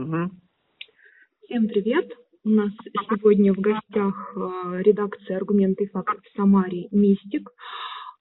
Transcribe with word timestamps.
Угу. 0.00 0.30
Всем 1.44 1.68
привет! 1.68 2.10
У 2.42 2.48
нас 2.48 2.70
сегодня 3.10 3.52
в 3.52 3.58
гостях 3.58 4.32
э, 4.34 4.82
редакция 4.82 5.36
«Аргументы 5.36 5.84
и 5.84 5.88
факты» 5.88 6.16
в 6.22 6.36
Самаре 6.36 6.88
«Мистик», 6.90 7.50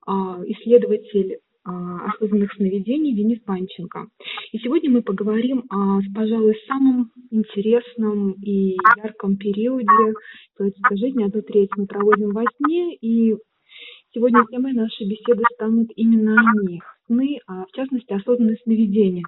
э, 0.06 0.12
исследователь 0.12 1.36
э, 1.36 1.40
осознанных 1.64 2.52
сновидений 2.56 3.16
Денис 3.16 3.40
Панченко. 3.46 4.08
И 4.52 4.58
сегодня 4.58 4.92
мы 4.92 5.04
поговорим 5.04 5.64
о, 5.70 6.02
пожалуй, 6.14 6.60
самом 6.68 7.12
интересном 7.32 8.34
и 8.34 8.76
ярком 8.98 9.38
периоде 9.38 9.88
человеческой 10.58 10.98
жизни, 10.98 11.24
одну 11.24 11.42
треть 11.44 11.70
мы 11.78 11.86
проводим 11.86 12.32
во 12.32 12.44
сне, 12.58 12.94
и 12.98 13.38
сегодня 14.14 14.44
темой 14.52 14.74
нашей 14.74 15.08
беседы 15.08 15.44
станут 15.54 15.88
именно 15.96 16.36
они, 16.42 16.82
сны, 17.06 17.40
а 17.48 17.64
в 17.64 17.72
частности 17.72 18.12
осознанные 18.12 18.58
сновидения. 18.64 19.24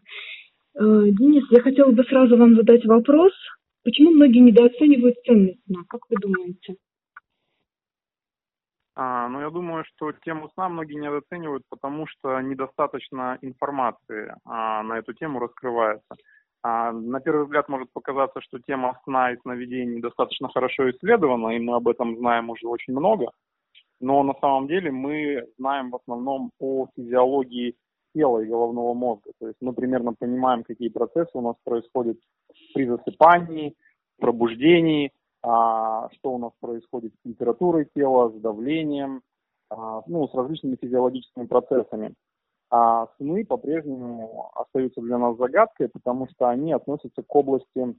Денис, 0.75 1.43
я 1.51 1.61
хотела 1.61 1.91
бы 1.91 2.03
сразу 2.03 2.37
вам 2.37 2.55
задать 2.55 2.85
вопрос– 2.85 3.33
Почему 3.83 4.11
многие 4.11 4.39
недооценивают 4.39 5.15
ценность 5.25 5.63
сна? 5.65 5.79
Как 5.89 6.01
вы 6.09 6.17
думаете? 6.17 6.75
А, 8.93 9.27
ну, 9.27 9.41
я 9.41 9.49
думаю, 9.49 9.83
что 9.85 10.11
тему 10.23 10.49
сна 10.53 10.69
многие 10.69 10.95
недооценивают, 10.95 11.63
потому 11.69 12.05
что 12.07 12.39
недостаточно 12.41 13.39
информации 13.41 14.35
а, 14.45 14.83
на 14.83 14.99
эту 14.99 15.13
тему 15.13 15.39
раскрывается. 15.39 16.15
А, 16.61 16.91
на 16.91 17.19
первый 17.21 17.45
взгляд 17.45 17.69
может 17.69 17.91
показаться, 17.91 18.39
что 18.41 18.59
тема 18.59 18.99
сна 19.03 19.31
и 19.31 19.37
сновидений 19.37 19.99
достаточно 19.99 20.49
хорошо 20.49 20.91
исследована, 20.91 21.55
и 21.55 21.59
мы 21.59 21.75
об 21.75 21.87
этом 21.87 22.17
знаем 22.17 22.51
уже 22.51 22.67
очень 22.67 22.93
много. 22.93 23.31
Но 23.99 24.21
на 24.21 24.33
самом 24.41 24.67
деле 24.67 24.91
мы 24.91 25.47
знаем 25.57 25.89
в 25.89 25.95
основном 25.95 26.51
о 26.59 26.87
физиологии 26.95 27.75
тела 28.13 28.39
и 28.39 28.47
головного 28.47 28.93
мозга. 28.93 29.31
То 29.39 29.47
есть 29.47 29.57
мы 29.61 29.73
примерно 29.73 30.13
понимаем, 30.13 30.63
какие 30.63 30.89
процессы 30.89 31.31
у 31.33 31.41
нас 31.41 31.55
происходят 31.63 32.17
при 32.73 32.85
засыпании, 32.85 33.75
пробуждении, 34.19 35.11
а, 35.43 36.09
что 36.13 36.33
у 36.33 36.37
нас 36.37 36.51
происходит 36.59 37.13
с 37.13 37.23
температурой 37.23 37.87
тела, 37.95 38.29
с 38.29 38.39
давлением, 38.39 39.21
а, 39.69 40.03
ну, 40.05 40.27
с 40.27 40.33
различными 40.33 40.77
физиологическими 40.79 41.45
процессами. 41.45 42.13
А 42.69 43.07
сны 43.17 43.43
по-прежнему 43.45 44.49
остаются 44.55 45.01
для 45.01 45.17
нас 45.17 45.37
загадкой, 45.37 45.89
потому 45.89 46.27
что 46.29 46.47
они 46.47 46.71
относятся 46.71 47.23
к 47.23 47.35
области, 47.35 47.95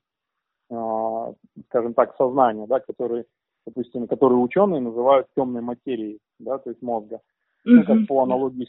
а, 0.70 1.34
скажем 1.69 1.94
так, 1.94 2.16
сознания, 2.16 2.66
да, 2.66 2.80
которые, 2.80 3.26
допустим, 3.66 4.06
которые 4.06 4.38
ученые 4.38 4.80
называют 4.80 5.26
темной 5.36 5.60
материей, 5.60 6.20
да, 6.38 6.58
то 6.58 6.70
есть 6.70 6.80
мозга. 6.80 7.20
Ну, 7.64 7.84
как 7.84 8.06
по 8.08 8.22
аналогии 8.22 8.69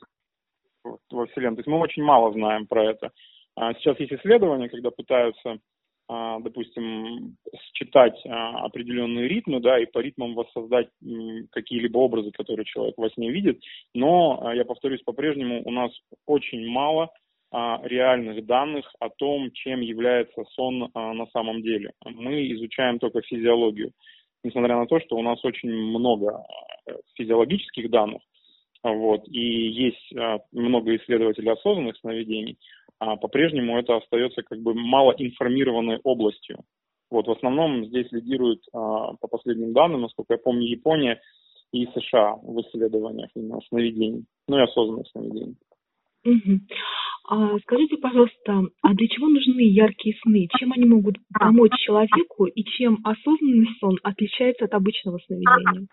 во 0.83 1.25
Вселенной. 1.27 1.55
То 1.55 1.59
есть 1.59 1.67
мы 1.67 1.79
очень 1.79 2.03
мало 2.03 2.31
знаем 2.33 2.67
про 2.67 2.83
это. 2.85 3.11
А 3.55 3.73
сейчас 3.75 3.99
есть 3.99 4.13
исследования, 4.13 4.69
когда 4.69 4.89
пытаются, 4.89 5.57
а, 6.09 6.39
допустим, 6.39 7.37
считать 7.73 8.19
а, 8.25 8.65
определенные 8.65 9.27
ритмы, 9.27 9.59
да, 9.59 9.79
и 9.79 9.85
по 9.85 9.99
ритмам 9.99 10.33
воссоздать 10.33 10.89
какие-либо 11.51 11.97
образы, 11.99 12.31
которые 12.31 12.65
человек 12.65 12.95
во 12.97 13.09
сне 13.11 13.31
видит. 13.31 13.61
Но, 13.93 14.51
я 14.53 14.65
повторюсь, 14.65 15.01
по-прежнему 15.03 15.61
у 15.65 15.71
нас 15.71 15.91
очень 16.25 16.67
мало 16.67 17.09
реальных 17.51 18.43
данных 18.47 18.91
о 18.99 19.09
том, 19.09 19.51
чем 19.51 19.81
является 19.81 20.43
сон 20.53 20.89
на 20.95 21.27
самом 21.27 21.61
деле. 21.61 21.91
Мы 22.03 22.51
изучаем 22.53 22.97
только 22.97 23.21
физиологию. 23.21 23.91
Несмотря 24.43 24.75
на 24.75 24.87
то, 24.87 24.99
что 24.99 25.17
у 25.17 25.21
нас 25.21 25.45
очень 25.45 25.69
много 25.69 26.43
физиологических 27.15 27.91
данных, 27.91 28.23
вот, 28.83 29.27
и 29.27 29.39
есть 29.39 30.13
а, 30.15 30.39
много 30.51 30.95
исследователей 30.95 31.51
осознанных 31.51 31.97
сновидений, 31.97 32.57
а 32.99 33.15
по-прежнему 33.15 33.77
это 33.77 33.97
остается 33.97 34.43
как 34.43 34.59
бы 34.59 34.73
малоинформированной 34.73 35.99
областью. 36.03 36.59
Вот, 37.09 37.27
в 37.27 37.31
основном 37.31 37.85
здесь 37.85 38.11
лидируют, 38.11 38.61
а, 38.73 39.13
по 39.15 39.27
последним 39.27 39.73
данным, 39.73 40.01
насколько 40.01 40.33
я 40.33 40.37
помню, 40.37 40.67
Япония 40.67 41.21
и 41.71 41.85
США 41.87 42.35
в 42.41 42.59
исследованиях 42.61 43.29
именно 43.35 43.59
сновидений, 43.69 44.25
ну 44.47 44.57
и 44.57 44.61
осознанных 44.61 45.07
сновидений. 45.09 45.55
А, 47.25 47.57
скажите, 47.59 47.97
пожалуйста, 47.97 48.63
а 48.81 48.93
для 48.93 49.07
чего 49.07 49.27
нужны 49.27 49.61
яркие 49.61 50.15
сны? 50.23 50.47
Чем 50.59 50.73
они 50.73 50.85
могут 50.85 51.15
помочь 51.33 51.71
человеку 51.85 52.45
и 52.45 52.63
чем 52.63 52.99
осознанный 53.03 53.69
сон 53.79 53.97
отличается 54.03 54.65
от 54.65 54.73
обычного 54.73 55.19
сновидения? 55.25 55.87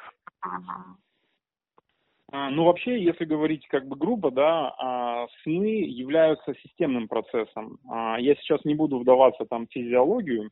А, 2.32 2.50
ну, 2.50 2.64
вообще, 2.64 3.02
если 3.02 3.24
говорить 3.24 3.66
как 3.68 3.88
бы 3.88 3.96
грубо, 3.96 4.30
да, 4.30 4.72
а, 4.78 5.26
сны 5.42 5.84
являются 5.84 6.54
системным 6.62 7.08
процессом. 7.08 7.78
А, 7.88 8.20
я 8.20 8.36
сейчас 8.36 8.64
не 8.64 8.74
буду 8.74 8.98
вдаваться 8.98 9.44
там 9.46 9.66
в 9.66 9.72
физиологию 9.72 10.50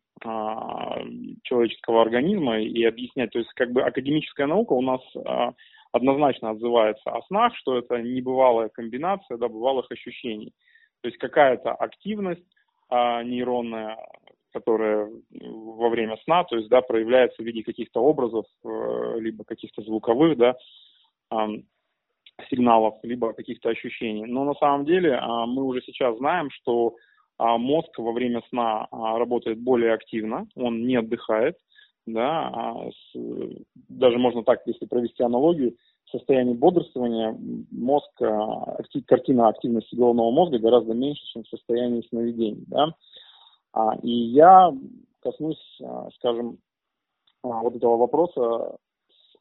человеческого 1.44 2.02
организма 2.02 2.58
и 2.58 2.82
объяснять. 2.82 3.30
То 3.30 3.38
есть, 3.38 3.52
как 3.54 3.70
бы 3.70 3.82
академическая 3.82 4.48
наука 4.48 4.72
у 4.72 4.82
нас 4.82 5.00
однозначно 5.92 6.50
отзывается 6.50 7.10
о 7.10 7.22
снах, 7.28 7.54
что 7.56 7.78
это 7.78 8.02
небывалая 8.02 8.68
комбинация 8.68 9.36
да, 9.38 9.48
бывалых 9.48 9.86
ощущений. 9.92 10.52
То 11.02 11.08
есть 11.08 11.18
какая-то 11.18 11.72
активность 11.72 12.44
нейронная, 12.90 13.96
которая 14.52 15.08
во 15.30 15.88
время 15.88 16.16
сна, 16.24 16.44
то 16.44 16.56
есть, 16.56 16.68
да, 16.68 16.80
проявляется 16.80 17.42
в 17.42 17.46
виде 17.46 17.62
каких-то 17.62 18.00
образов, 18.00 18.46
э, 18.64 19.16
либо 19.20 19.44
каких-то 19.44 19.82
звуковых, 19.82 20.36
да, 20.36 20.56
сигналов, 22.50 22.94
либо 23.02 23.32
каких-то 23.32 23.70
ощущений. 23.70 24.26
Но 24.26 24.44
на 24.44 24.54
самом 24.54 24.84
деле 24.84 25.14
а, 25.14 25.46
мы 25.46 25.64
уже 25.64 25.80
сейчас 25.82 26.16
знаем, 26.18 26.50
что 26.50 26.94
а, 27.38 27.58
мозг 27.58 27.98
во 27.98 28.12
время 28.12 28.42
сна 28.48 28.86
а, 28.90 29.18
работает 29.18 29.58
более 29.60 29.94
активно, 29.94 30.46
он 30.54 30.86
не 30.86 30.96
отдыхает, 30.96 31.56
да, 32.06 32.74
даже 33.74 34.16
можно 34.16 34.42
так, 34.42 34.62
если 34.64 34.86
провести 34.86 35.22
аналогию, 35.22 35.76
в 36.06 36.10
состоянии 36.10 36.54
бодрствования 36.54 37.36
мозг, 37.70 38.10
картина 39.06 39.48
активности 39.48 39.94
головного 39.94 40.30
мозга 40.30 40.58
гораздо 40.58 40.94
меньше, 40.94 41.22
чем 41.26 41.42
в 41.44 41.48
состоянии 41.48 42.00
сновидений, 42.08 42.64
да. 42.66 42.94
И 44.02 44.10
я 44.10 44.72
коснусь, 45.20 45.60
скажем, 46.14 46.56
вот 47.42 47.76
этого 47.76 47.98
вопроса 47.98 48.78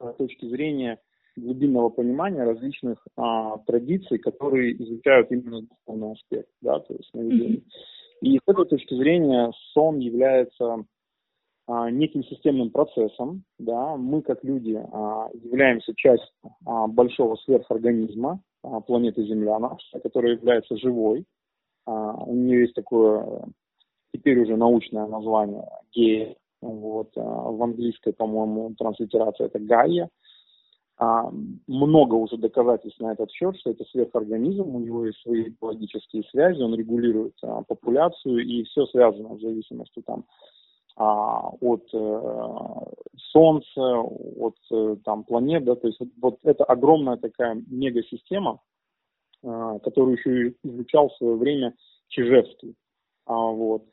с 0.01 0.13
точки 0.17 0.45
зрения 0.47 0.99
глубинного 1.37 1.89
понимания 1.89 2.43
различных 2.43 3.05
а, 3.15 3.57
традиций, 3.59 4.17
которые 4.17 4.81
изучают 4.83 5.31
именно 5.31 5.61
духовный 5.61 6.13
аспект, 6.13 6.49
да, 6.61 6.79
то 6.79 6.93
есть 6.93 7.09
сновидение. 7.11 7.61
И 8.21 8.37
с 8.37 8.41
этой 8.47 8.65
точки 8.65 8.95
зрения 8.95 9.51
сон 9.73 9.99
является 9.99 10.83
а, 11.67 11.91
неким 11.91 12.23
системным 12.23 12.71
процессом, 12.71 13.43
да, 13.59 13.95
мы 13.95 14.21
как 14.21 14.43
люди 14.43 14.75
а, 14.75 15.29
являемся 15.33 15.93
частью 15.95 16.27
а, 16.65 16.87
большого 16.87 17.35
сверхорганизма 17.35 18.41
а, 18.63 18.79
планеты 18.81 19.23
Земля, 19.23 19.59
наша, 19.59 19.99
которая 19.99 20.33
является 20.33 20.75
живой, 20.77 21.25
а, 21.85 22.23
у 22.23 22.33
нее 22.33 22.61
есть 22.61 22.73
такое 22.73 23.45
теперь 24.13 24.39
уже 24.39 24.55
научное 24.55 25.05
название 25.05 25.63
гея, 25.93 26.35
вот, 26.61 27.11
а, 27.15 27.21
в 27.21 27.61
английской, 27.61 28.13
по-моему, 28.13 28.73
транслитерация 28.75 29.47
это 29.47 29.59
Гайя, 29.59 30.09
много 30.99 32.15
уже 32.15 32.37
доказательств 32.37 32.99
на 32.99 33.11
этот 33.13 33.31
счет, 33.31 33.55
что 33.59 33.69
это 33.69 33.83
сверхорганизм, 33.85 34.75
у 34.75 34.79
него 34.79 35.05
есть 35.05 35.21
свои 35.21 35.49
биологические 35.49 36.23
связи, 36.23 36.59
он 36.61 36.73
регулирует 36.73 37.35
а, 37.43 37.61
популяцию, 37.61 38.43
и 38.43 38.63
все 38.63 38.87
связано 38.87 39.35
в 39.35 39.41
зависимости 39.41 40.01
там, 40.01 40.25
а, 40.95 41.49
от 41.61 41.87
э, 41.93 42.21
Солнца, 43.31 43.81
от 43.81 44.55
э, 44.71 44.95
там, 45.05 45.23
планет, 45.23 45.65
да, 45.65 45.75
то 45.75 45.85
есть 45.85 45.99
вот, 45.99 46.09
вот 46.19 46.39
это 46.41 46.63
огромная 46.63 47.17
такая 47.17 47.61
мегасистема, 47.67 48.59
э, 49.43 49.79
которую 49.83 50.17
еще 50.17 50.55
изучал 50.63 51.09
в 51.09 51.17
свое 51.17 51.35
время 51.35 51.75
Чижевский. 52.07 52.75
А, 53.27 53.35
вот. 53.35 53.83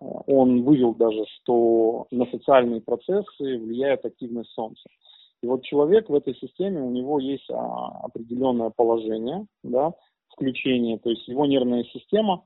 Он 0.00 0.62
вывел 0.62 0.94
даже, 0.94 1.24
что 1.26 2.06
на 2.12 2.26
социальные 2.26 2.80
процессы 2.80 3.58
влияет 3.58 4.04
активность 4.04 4.50
Солнца. 4.50 4.88
И 5.42 5.46
вот 5.46 5.62
человек 5.64 6.08
в 6.08 6.14
этой 6.14 6.34
системе, 6.36 6.82
у 6.82 6.90
него 6.90 7.20
есть 7.20 7.48
а, 7.50 8.00
определенное 8.02 8.70
положение, 8.70 9.46
да, 9.62 9.92
включение, 10.32 10.98
то 10.98 11.10
есть 11.10 11.26
его 11.28 11.46
нервная 11.46 11.84
система 11.84 12.44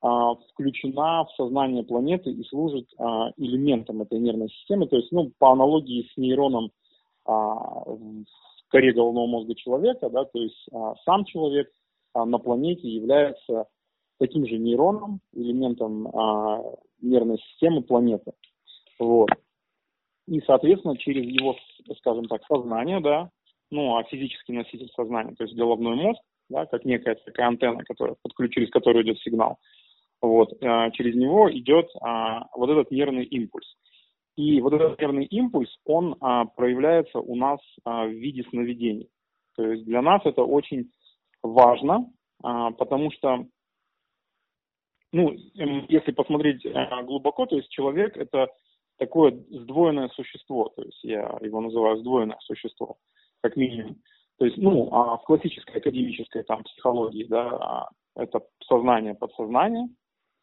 а, 0.00 0.34
включена 0.34 1.24
в 1.24 1.30
сознание 1.36 1.84
планеты 1.84 2.30
и 2.30 2.44
служит 2.44 2.88
а, 2.98 3.30
элементом 3.36 4.02
этой 4.02 4.18
нервной 4.18 4.48
системы, 4.48 4.88
то 4.88 4.96
есть, 4.96 5.12
ну, 5.12 5.30
по 5.38 5.52
аналогии 5.52 6.08
с 6.12 6.16
нейроном 6.16 6.72
а, 7.24 7.84
в 7.84 8.24
коре 8.70 8.92
головного 8.92 9.26
мозга 9.26 9.54
человека, 9.54 10.10
да, 10.10 10.24
то 10.24 10.40
есть 10.40 10.68
а, 10.72 10.94
сам 11.04 11.24
человек 11.24 11.70
а, 12.12 12.24
на 12.24 12.38
планете 12.38 12.88
является 12.88 13.66
таким 14.18 14.46
же 14.46 14.58
нейроном, 14.58 15.20
элементом 15.32 16.08
а, 16.08 16.60
нервной 17.00 17.38
системы 17.38 17.82
планеты. 17.82 18.32
Вот 18.98 19.30
и, 20.26 20.40
соответственно, 20.42 20.96
через 20.96 21.24
его, 21.24 21.56
скажем 21.98 22.26
так, 22.26 22.44
сознание, 22.46 23.00
да, 23.00 23.30
ну, 23.70 23.96
а 23.96 24.04
физический 24.04 24.52
носитель 24.52 24.90
сознания, 24.94 25.34
то 25.34 25.44
есть 25.44 25.56
головной 25.56 25.96
мозг, 25.96 26.20
да, 26.48 26.66
как 26.66 26.84
некая 26.84 27.14
такая 27.14 27.48
антенна, 27.48 27.82
которая, 27.84 28.16
через 28.50 28.70
которую 28.70 29.04
идет 29.04 29.18
сигнал, 29.20 29.58
Вот, 30.20 30.52
э, 30.52 30.90
через 30.92 31.16
него 31.16 31.50
идет 31.50 31.88
а, 32.00 32.46
вот 32.54 32.70
этот 32.70 32.90
нервный 32.90 33.24
импульс. 33.24 33.66
И 34.36 34.60
вот 34.60 34.72
этот 34.72 35.00
нервный 35.00 35.24
импульс, 35.24 35.70
он 35.84 36.16
а, 36.20 36.44
проявляется 36.44 37.18
у 37.18 37.34
нас 37.34 37.60
а, 37.84 38.06
в 38.06 38.10
виде 38.10 38.44
сновидений. 38.50 39.08
То 39.56 39.66
есть 39.72 39.84
для 39.84 40.00
нас 40.00 40.22
это 40.24 40.42
очень 40.42 40.90
важно, 41.42 42.10
потому 42.40 43.10
что, 43.12 43.44
ну, 45.12 45.34
если 45.88 46.12
посмотреть 46.12 46.64
глубоко, 47.04 47.44
то 47.44 47.56
есть 47.56 47.68
человек 47.68 48.16
это 48.16 48.48
такое 48.98 49.32
сдвоенное 49.50 50.08
существо, 50.08 50.72
то 50.76 50.82
есть 50.82 51.02
я 51.02 51.38
его 51.40 51.60
называю 51.60 51.98
сдвоенное 51.98 52.38
существо, 52.40 52.96
как 53.42 53.56
минимум. 53.56 53.96
То 54.38 54.46
есть, 54.46 54.58
ну, 54.58 54.86
в 54.86 55.22
классической 55.24 55.76
академической 55.76 56.42
там 56.42 56.64
психологии, 56.64 57.24
да, 57.24 57.88
это 58.16 58.40
сознание, 58.66 59.14
подсознание, 59.14 59.88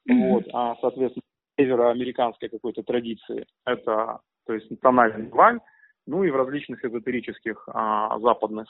Mm-hmm. 0.09 0.29
Вот, 0.31 0.43
а, 0.53 0.75
соответственно, 0.81 1.23
североамериканской 1.59 2.49
какой-то 2.49 2.83
традиции 2.83 3.45
это, 3.65 4.19
то 4.45 4.53
есть, 4.53 4.67
тональный 4.81 5.29
валь, 5.29 5.59
ну 6.07 6.23
и 6.23 6.31
в 6.31 6.35
различных 6.35 6.83
эзотерических 6.83 7.67
а, 7.67 8.17
западных 8.19 8.67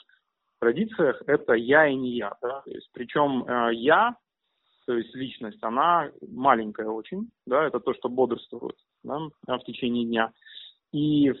традициях 0.60 1.22
это 1.26 1.54
я 1.54 1.86
и 1.86 1.94
не 1.94 2.16
я. 2.16 2.34
Да? 2.42 2.60
То 2.62 2.70
есть, 2.70 2.90
причем 2.92 3.44
а, 3.46 3.70
я, 3.70 4.16
то 4.86 4.96
есть 4.96 5.14
личность, 5.14 5.62
она 5.62 6.10
маленькая 6.28 6.88
очень, 6.88 7.30
да, 7.46 7.66
это 7.66 7.80
то, 7.80 7.94
что 7.94 8.08
бодрствует 8.08 8.76
да, 9.02 9.58
в 9.58 9.64
течение 9.64 10.04
дня. 10.04 10.32
И 10.92 11.32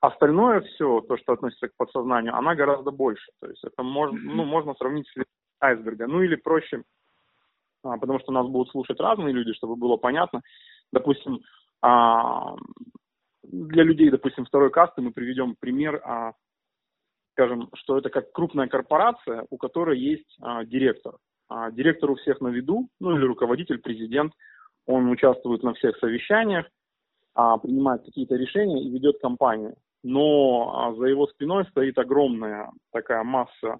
остальное 0.00 0.60
все, 0.62 1.00
то, 1.02 1.16
что 1.16 1.32
относится 1.32 1.68
к 1.68 1.76
подсознанию, 1.76 2.34
она 2.34 2.54
гораздо 2.54 2.90
больше. 2.90 3.30
То 3.40 3.48
есть 3.48 3.64
это 3.64 3.82
можно, 3.82 4.18
ну, 4.18 4.44
можно 4.44 4.74
сравнить 4.74 5.08
с 5.08 5.24
айсберга. 5.60 6.06
Ну 6.06 6.22
или 6.22 6.36
проще 6.36 6.82
а, 7.84 7.98
потому 7.98 8.18
что 8.20 8.32
нас 8.32 8.46
будут 8.46 8.70
слушать 8.70 8.98
разные 8.98 9.32
люди, 9.32 9.52
чтобы 9.52 9.76
было 9.76 9.96
понятно. 9.96 10.40
Допустим, 10.92 11.40
а, 11.82 12.56
для 13.42 13.84
людей, 13.84 14.10
допустим, 14.10 14.46
второй 14.46 14.70
касты 14.70 15.02
мы 15.02 15.12
приведем 15.12 15.54
пример, 15.58 16.00
а, 16.04 16.32
скажем, 17.32 17.68
что 17.74 17.98
это 17.98 18.10
как 18.10 18.32
крупная 18.32 18.68
корпорация, 18.68 19.46
у 19.50 19.58
которой 19.58 19.98
есть 19.98 20.38
директор. 20.66 21.16
Директор 21.72 22.12
у 22.12 22.14
всех 22.14 22.40
на 22.40 22.48
виду, 22.48 22.88
ну 23.00 23.16
или 23.16 23.24
руководитель, 23.24 23.78
президент, 23.78 24.32
он 24.86 25.10
участвует 25.10 25.64
на 25.64 25.74
всех 25.74 25.96
совещаниях, 25.98 26.66
принимает 27.34 28.04
какие-то 28.04 28.36
решения 28.36 28.82
и 28.82 28.90
ведет 28.90 29.20
компанию. 29.20 29.74
Но 30.02 30.94
за 30.98 31.06
его 31.06 31.26
спиной 31.26 31.64
стоит 31.70 31.98
огромная 31.98 32.70
такая 32.92 33.24
масса 33.24 33.78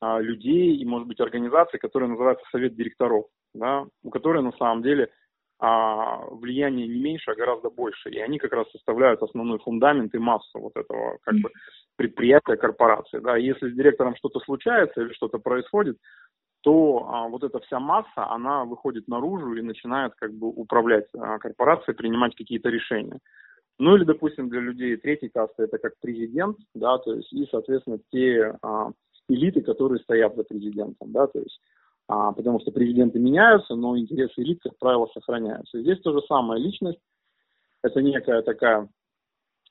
а, 0.00 0.20
людей 0.20 0.76
и, 0.76 0.84
может 0.84 1.08
быть, 1.08 1.20
организаций, 1.20 1.78
которые 1.78 2.08
называются 2.08 2.44
Совет 2.50 2.76
директоров, 2.76 3.26
да, 3.54 3.84
у 4.04 4.10
которой 4.10 4.42
на 4.42 4.52
самом 4.52 4.82
деле 4.82 5.10
а, 5.58 6.24
влияние 6.30 6.86
не 6.86 7.00
меньше, 7.00 7.32
а 7.32 7.34
гораздо 7.34 7.70
больше. 7.70 8.10
И 8.10 8.18
они 8.20 8.38
как 8.38 8.52
раз 8.52 8.70
составляют 8.70 9.22
основной 9.22 9.58
фундамент 9.58 10.14
и 10.14 10.18
массу 10.18 10.60
вот 10.60 10.76
этого 10.76 11.18
как 11.22 11.34
бы 11.36 11.50
предприятия, 11.96 12.56
корпорации. 12.56 13.18
Да. 13.18 13.36
если 13.36 13.68
с 13.68 13.74
директором 13.74 14.14
что-то 14.16 14.38
случается 14.40 15.00
или 15.00 15.12
что-то 15.12 15.38
происходит, 15.38 15.98
то 16.62 17.06
а, 17.08 17.28
вот 17.28 17.44
эта 17.44 17.60
вся 17.60 17.78
масса, 17.78 18.30
она 18.30 18.64
выходит 18.64 19.08
наружу 19.08 19.54
и 19.54 19.62
начинает 19.62 20.14
как 20.16 20.32
бы 20.34 20.48
управлять 20.48 21.06
а, 21.16 21.38
корпорацией, 21.38 21.96
принимать 21.96 22.34
какие-то 22.34 22.68
решения. 22.68 23.18
Ну 23.78 23.96
или, 23.96 24.04
допустим, 24.04 24.48
для 24.48 24.60
людей 24.60 24.96
третьей 24.96 25.28
касты 25.28 25.64
это 25.64 25.78
как 25.78 25.92
президент, 26.00 26.58
да, 26.74 26.98
то 26.98 27.14
есть 27.14 27.32
и, 27.32 27.46
соответственно, 27.50 27.98
те 28.10 28.56
а, 28.60 28.90
элиты, 29.28 29.60
которые 29.60 30.00
стоят 30.00 30.34
за 30.34 30.42
президентом, 30.42 31.12
да, 31.12 31.28
то 31.28 31.38
есть, 31.38 31.60
а, 32.08 32.32
потому 32.32 32.60
что 32.60 32.72
президенты 32.72 33.20
меняются, 33.20 33.76
но 33.76 33.96
интересы 33.96 34.42
элит, 34.42 34.60
как 34.62 34.76
правило, 34.78 35.08
сохраняются. 35.14 35.78
И 35.78 35.82
здесь 35.82 36.00
то 36.00 36.12
же 36.12 36.26
самое, 36.26 36.60
личность, 36.60 36.98
это 37.82 38.02
некая 38.02 38.42
такая 38.42 38.88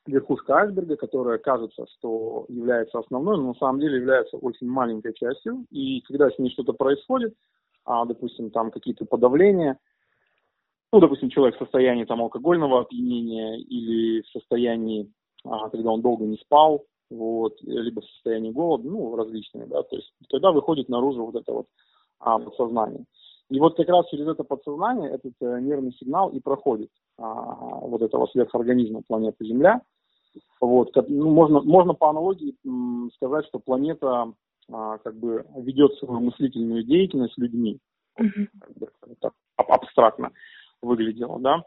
верхушка 0.07 0.55
айсберга, 0.55 0.95
которая 0.95 1.37
кажется, 1.37 1.85
что 1.97 2.45
является 2.49 2.99
основной, 2.99 3.37
но 3.37 3.49
на 3.49 3.53
самом 3.55 3.79
деле 3.79 3.97
является 3.97 4.37
очень 4.37 4.67
маленькой 4.67 5.13
частью, 5.13 5.65
и 5.69 6.01
когда 6.01 6.29
с 6.29 6.39
ней 6.39 6.49
что-то 6.51 6.73
происходит, 6.73 7.35
а, 7.85 8.05
допустим, 8.05 8.49
там 8.51 8.71
какие-то 8.71 9.05
подавления, 9.05 9.77
ну, 10.91 10.99
допустим, 10.99 11.29
человек 11.29 11.55
в 11.55 11.63
состоянии 11.63 12.05
там 12.05 12.21
алкогольного 12.21 12.81
опьянения 12.81 13.57
или 13.57 14.21
в 14.21 14.27
состоянии, 14.29 15.11
а, 15.43 15.69
когда 15.69 15.91
он 15.91 16.01
долго 16.01 16.25
не 16.25 16.37
спал, 16.37 16.85
вот, 17.09 17.61
либо 17.61 18.01
в 18.01 18.05
состоянии 18.05 18.51
голода, 18.51 18.87
ну, 18.87 19.15
различные, 19.15 19.67
да, 19.67 19.83
то 19.83 19.95
есть 19.95 20.11
тогда 20.29 20.51
выходит 20.51 20.89
наружу 20.89 21.25
вот 21.25 21.35
это 21.35 21.53
вот 21.53 21.67
а, 22.19 22.39
подсознание. 22.39 23.05
И 23.49 23.59
вот 23.59 23.77
как 23.77 23.87
раз 23.87 24.07
через 24.09 24.27
это 24.27 24.43
подсознание 24.43 25.09
этот 25.09 25.33
э, 25.39 25.59
нервный 25.61 25.93
сигнал 25.93 26.29
и 26.29 26.39
проходит 26.39 26.89
а, 27.17 27.33
вот 27.79 28.01
этого 28.01 28.27
сверхорганизма 28.27 29.03
планеты 29.07 29.45
Земля. 29.45 29.81
Вот, 30.59 30.91
ну, 31.07 31.29
можно, 31.29 31.61
можно 31.61 31.93
по 31.93 32.09
аналогии 32.09 32.55
сказать, 33.15 33.45
что 33.47 33.59
планета 33.59 34.33
а, 34.71 34.97
как 34.97 35.15
бы 35.17 35.45
ведет 35.55 35.93
свою 35.95 36.19
мыслительную 36.19 36.83
деятельность 36.83 37.37
людьми. 37.37 37.79
Mm-hmm. 38.19 38.47
Как 38.59 38.77
бы, 38.77 38.87
так 39.19 39.33
абстрактно 39.55 40.31
выглядело, 40.81 41.39
да. 41.39 41.63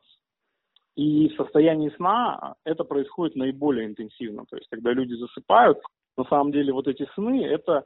И 0.97 1.29
в 1.29 1.37
состоянии 1.37 1.91
сна 1.97 2.55
это 2.65 2.85
происходит 2.85 3.37
наиболее 3.37 3.87
интенсивно. 3.87 4.45
То 4.51 4.57
есть, 4.57 4.69
когда 4.71 4.93
люди 4.93 5.15
засыпают, 5.15 5.79
на 6.17 6.25
самом 6.25 6.53
деле 6.53 6.73
вот 6.73 6.89
эти 6.89 7.09
сны– 7.15 7.45
это 7.45 7.85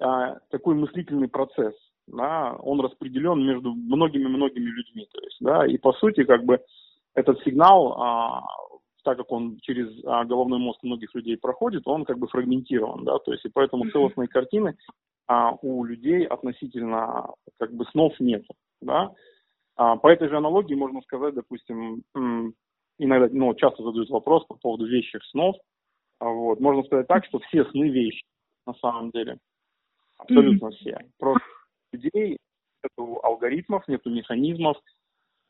а, 0.00 0.38
такой 0.50 0.74
мыслительный 0.74 1.28
процесс. 1.28 1.74
Да, 2.06 2.56
он 2.62 2.80
распределен 2.80 3.44
между 3.44 3.72
многими-многими 3.74 4.64
людьми. 4.64 5.08
То 5.12 5.20
есть, 5.22 5.36
да, 5.40 5.66
и 5.66 5.76
по 5.76 5.92
сути, 5.94 6.22
как 6.22 6.44
бы 6.44 6.60
этот 7.14 7.42
сигнал, 7.42 8.00
а, 8.00 8.42
так 9.06 9.18
как 9.18 9.30
он 9.30 9.58
через 9.62 10.04
а, 10.04 10.24
головной 10.24 10.58
мозг 10.58 10.82
многих 10.82 11.14
людей 11.14 11.36
проходит, 11.36 11.86
он 11.86 12.04
как 12.04 12.18
бы 12.18 12.26
фрагментирован. 12.26 13.04
Да, 13.04 13.18
то 13.20 13.32
есть, 13.32 13.44
и 13.44 13.48
поэтому 13.48 13.88
целостной 13.90 14.26
картины 14.26 14.76
а, 15.28 15.52
у 15.62 15.84
людей 15.84 16.26
относительно 16.26 17.30
как 17.56 17.72
бы 17.72 17.84
снов 17.92 18.18
нет. 18.18 18.42
Да, 18.80 19.12
а, 19.76 19.96
по 19.96 20.08
этой 20.08 20.28
же 20.28 20.36
аналогии 20.36 20.74
можно 20.74 21.00
сказать, 21.02 21.34
допустим, 21.34 22.02
иногда, 22.98 23.28
ну, 23.30 23.54
часто 23.54 23.84
задают 23.84 24.10
вопрос 24.10 24.44
по 24.46 24.56
поводу 24.56 24.86
вещих 24.86 25.22
снов. 25.26 25.54
А, 26.18 26.28
вот. 26.28 26.58
Можно 26.58 26.82
сказать 26.82 27.06
так, 27.06 27.24
что 27.26 27.38
все 27.38 27.64
сны 27.66 27.88
вещи, 27.88 28.24
на 28.66 28.74
самом 28.74 29.12
деле. 29.12 29.38
Абсолютно 30.18 30.66
mm-hmm. 30.66 30.70
все. 30.80 30.98
Просто 31.20 31.46
людей 31.92 32.38
нету 32.82 33.20
алгоритмов, 33.22 33.86
нету 33.86 34.10
механизмов, 34.10 34.78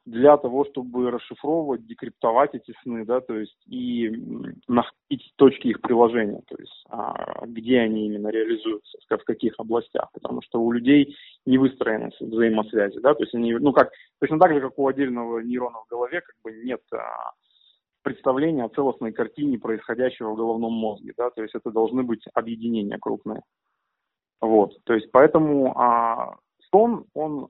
для 0.06 0.36
того, 0.36 0.64
чтобы 0.66 1.10
расшифровывать, 1.10 1.84
декриптовать 1.84 2.54
эти 2.54 2.72
сны, 2.82 3.04
да, 3.04 3.20
то 3.20 3.34
есть 3.34 3.58
и 3.66 4.08
находить 4.68 5.32
точки 5.34 5.68
их 5.68 5.80
приложения, 5.80 6.42
то 6.46 6.56
есть 6.58 6.84
а, 6.88 7.44
где 7.44 7.80
они 7.80 8.06
именно 8.06 8.28
реализуются, 8.28 8.98
в 9.10 9.25
каких 9.25 9.54
областях, 9.58 10.08
потому 10.12 10.42
что 10.42 10.60
у 10.60 10.70
людей 10.70 11.16
не 11.44 11.58
выстроены 11.58 12.10
взаимосвязи, 12.20 13.00
да, 13.00 13.14
то 13.14 13.25
есть 13.25 13.34
они, 13.34 13.52
ну 13.54 13.72
как, 13.72 13.90
точно 14.20 14.38
так 14.38 14.54
же, 14.54 14.60
как 14.60 14.78
у 14.78 14.86
отдельного 14.86 15.40
нейрона 15.40 15.80
в 15.84 15.90
голове, 15.90 16.20
как 16.20 16.36
бы 16.44 16.52
нет 16.52 16.82
а, 16.92 17.32
представления 18.02 18.64
о 18.64 18.68
целостной 18.68 19.10
картине 19.10 19.58
происходящего 19.58 20.30
в 20.30 20.36
головном 20.36 20.72
мозге, 20.72 21.14
да, 21.16 21.30
то 21.30 21.42
есть 21.42 21.56
это 21.56 21.72
должны 21.72 22.04
быть 22.04 22.25
объединения 22.32 22.96
крупные. 22.98 23.42
Вот, 24.40 24.72
то 24.84 24.94
есть 24.94 25.10
поэтому 25.10 25.76
а, 25.76 26.36
сон, 26.70 27.06
он 27.12 27.48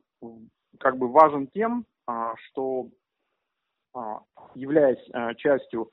как 0.79 0.97
бы 0.97 1.09
важен 1.09 1.49
тем, 1.49 1.85
что 2.07 2.91
а, 3.95 4.21
являясь 4.55 5.03
а, 5.13 5.35
частью 5.35 5.91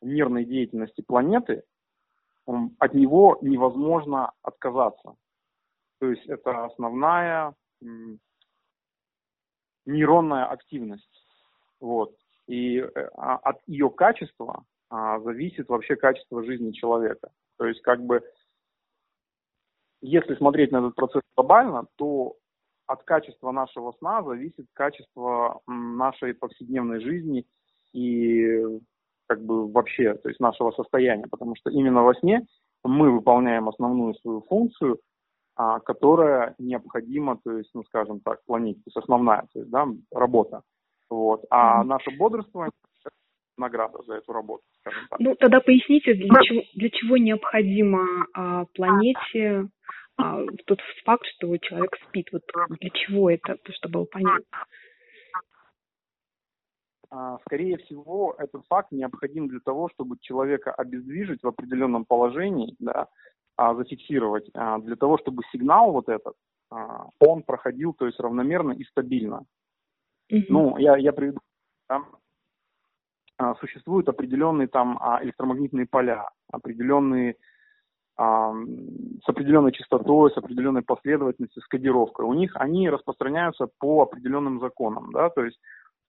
нервной 0.00 0.44
деятельности 0.44 1.02
планеты, 1.02 1.62
от 2.78 2.92
него 2.92 3.38
невозможно 3.40 4.32
отказаться. 4.42 5.14
То 5.98 6.10
есть 6.10 6.26
это 6.26 6.66
основная 6.66 7.54
нейронная 9.86 10.44
активность. 10.46 11.08
Вот. 11.80 12.14
И 12.46 12.80
э, 12.80 12.88
от 13.16 13.56
ее 13.66 13.88
качества 13.88 14.64
зависит 14.90 15.70
вообще 15.70 15.96
качество 15.96 16.44
жизни 16.44 16.72
человека. 16.72 17.30
То 17.56 17.66
есть 17.66 17.80
как 17.80 18.02
бы 18.04 18.22
если 20.02 20.34
смотреть 20.34 20.70
на 20.70 20.78
этот 20.78 20.94
процесс 20.94 21.22
глобально, 21.34 21.86
то 21.96 22.36
от 22.86 23.02
качества 23.04 23.50
нашего 23.50 23.92
сна 23.98 24.22
зависит 24.22 24.66
качество 24.72 25.60
нашей 25.66 26.34
повседневной 26.34 27.00
жизни 27.00 27.46
и 27.92 28.80
как 29.26 29.42
бы 29.42 29.70
вообще, 29.70 30.14
то 30.14 30.28
есть 30.28 30.40
нашего 30.40 30.70
состояния, 30.72 31.26
потому 31.30 31.54
что 31.56 31.70
именно 31.70 32.02
во 32.02 32.14
сне 32.14 32.46
мы 32.82 33.10
выполняем 33.10 33.68
основную 33.68 34.14
свою 34.16 34.42
функцию, 34.42 34.98
а, 35.56 35.80
которая 35.80 36.54
необходима, 36.58 37.38
то 37.42 37.56
есть, 37.56 37.70
ну, 37.74 37.84
скажем 37.84 38.20
так, 38.20 38.44
планете, 38.44 38.80
то 38.80 38.88
есть 38.88 38.96
основная, 38.96 39.46
то 39.52 39.60
есть, 39.60 39.70
да, 39.70 39.86
работа. 40.12 40.62
Вот. 41.08 41.44
А 41.50 41.82
mm-hmm. 41.82 41.86
наше 41.86 42.10
бодрствование 42.18 42.72
награда 43.56 44.02
за 44.06 44.14
эту 44.14 44.32
работу, 44.32 44.64
скажем 44.80 45.06
так. 45.08 45.20
Ну, 45.20 45.34
тогда 45.36 45.60
поясните, 45.60 46.14
для 46.14 46.28
чего, 46.42 46.62
для 46.74 46.90
чего 46.90 47.16
необходимо 47.16 48.26
а, 48.34 48.64
планете 48.74 49.68
а, 50.16 50.40
тот 50.66 50.80
факт, 51.04 51.26
что 51.36 51.56
человек 51.58 51.96
спит, 52.08 52.28
вот 52.32 52.42
для 52.80 52.90
чего 52.90 53.30
это, 53.30 53.56
то, 53.56 53.72
чтобы 53.72 53.92
было 53.92 54.04
понятно. 54.04 54.44
а, 57.10 57.38
скорее 57.46 57.78
всего, 57.78 58.34
этот 58.38 58.64
факт 58.66 58.92
необходим 58.92 59.48
для 59.48 59.60
того, 59.60 59.88
чтобы 59.90 60.16
человека 60.20 60.72
обездвижить 60.72 61.42
в 61.42 61.48
определенном 61.48 62.04
положении, 62.04 62.74
да, 62.78 63.08
а, 63.56 63.74
зафиксировать, 63.74 64.50
а, 64.54 64.78
для 64.78 64.96
того, 64.96 65.18
чтобы 65.18 65.42
сигнал 65.52 65.92
вот 65.92 66.08
этот, 66.08 66.34
он 67.20 67.44
проходил, 67.44 67.92
то 67.92 68.06
есть 68.06 68.18
равномерно 68.18 68.72
и 68.72 68.82
стабильно. 68.84 69.44
Mm-hmm. 70.32 70.46
Ну, 70.48 70.76
я, 70.78 70.96
я 70.96 71.12
приведу, 71.12 71.38
а, 73.36 73.54
существуют 73.56 74.08
определенные 74.08 74.66
там 74.66 74.98
электромагнитные 75.22 75.86
поля, 75.86 76.28
определенные 76.50 77.36
с 78.16 79.28
определенной 79.28 79.72
частотой, 79.72 80.30
с 80.30 80.36
определенной 80.36 80.82
последовательностью, 80.82 81.62
с 81.62 81.66
кодировкой. 81.66 82.26
У 82.26 82.34
них 82.34 82.52
они 82.54 82.88
распространяются 82.88 83.68
по 83.78 84.02
определенным 84.02 84.60
законам, 84.60 85.10
да, 85.12 85.30
то 85.30 85.44
есть 85.44 85.58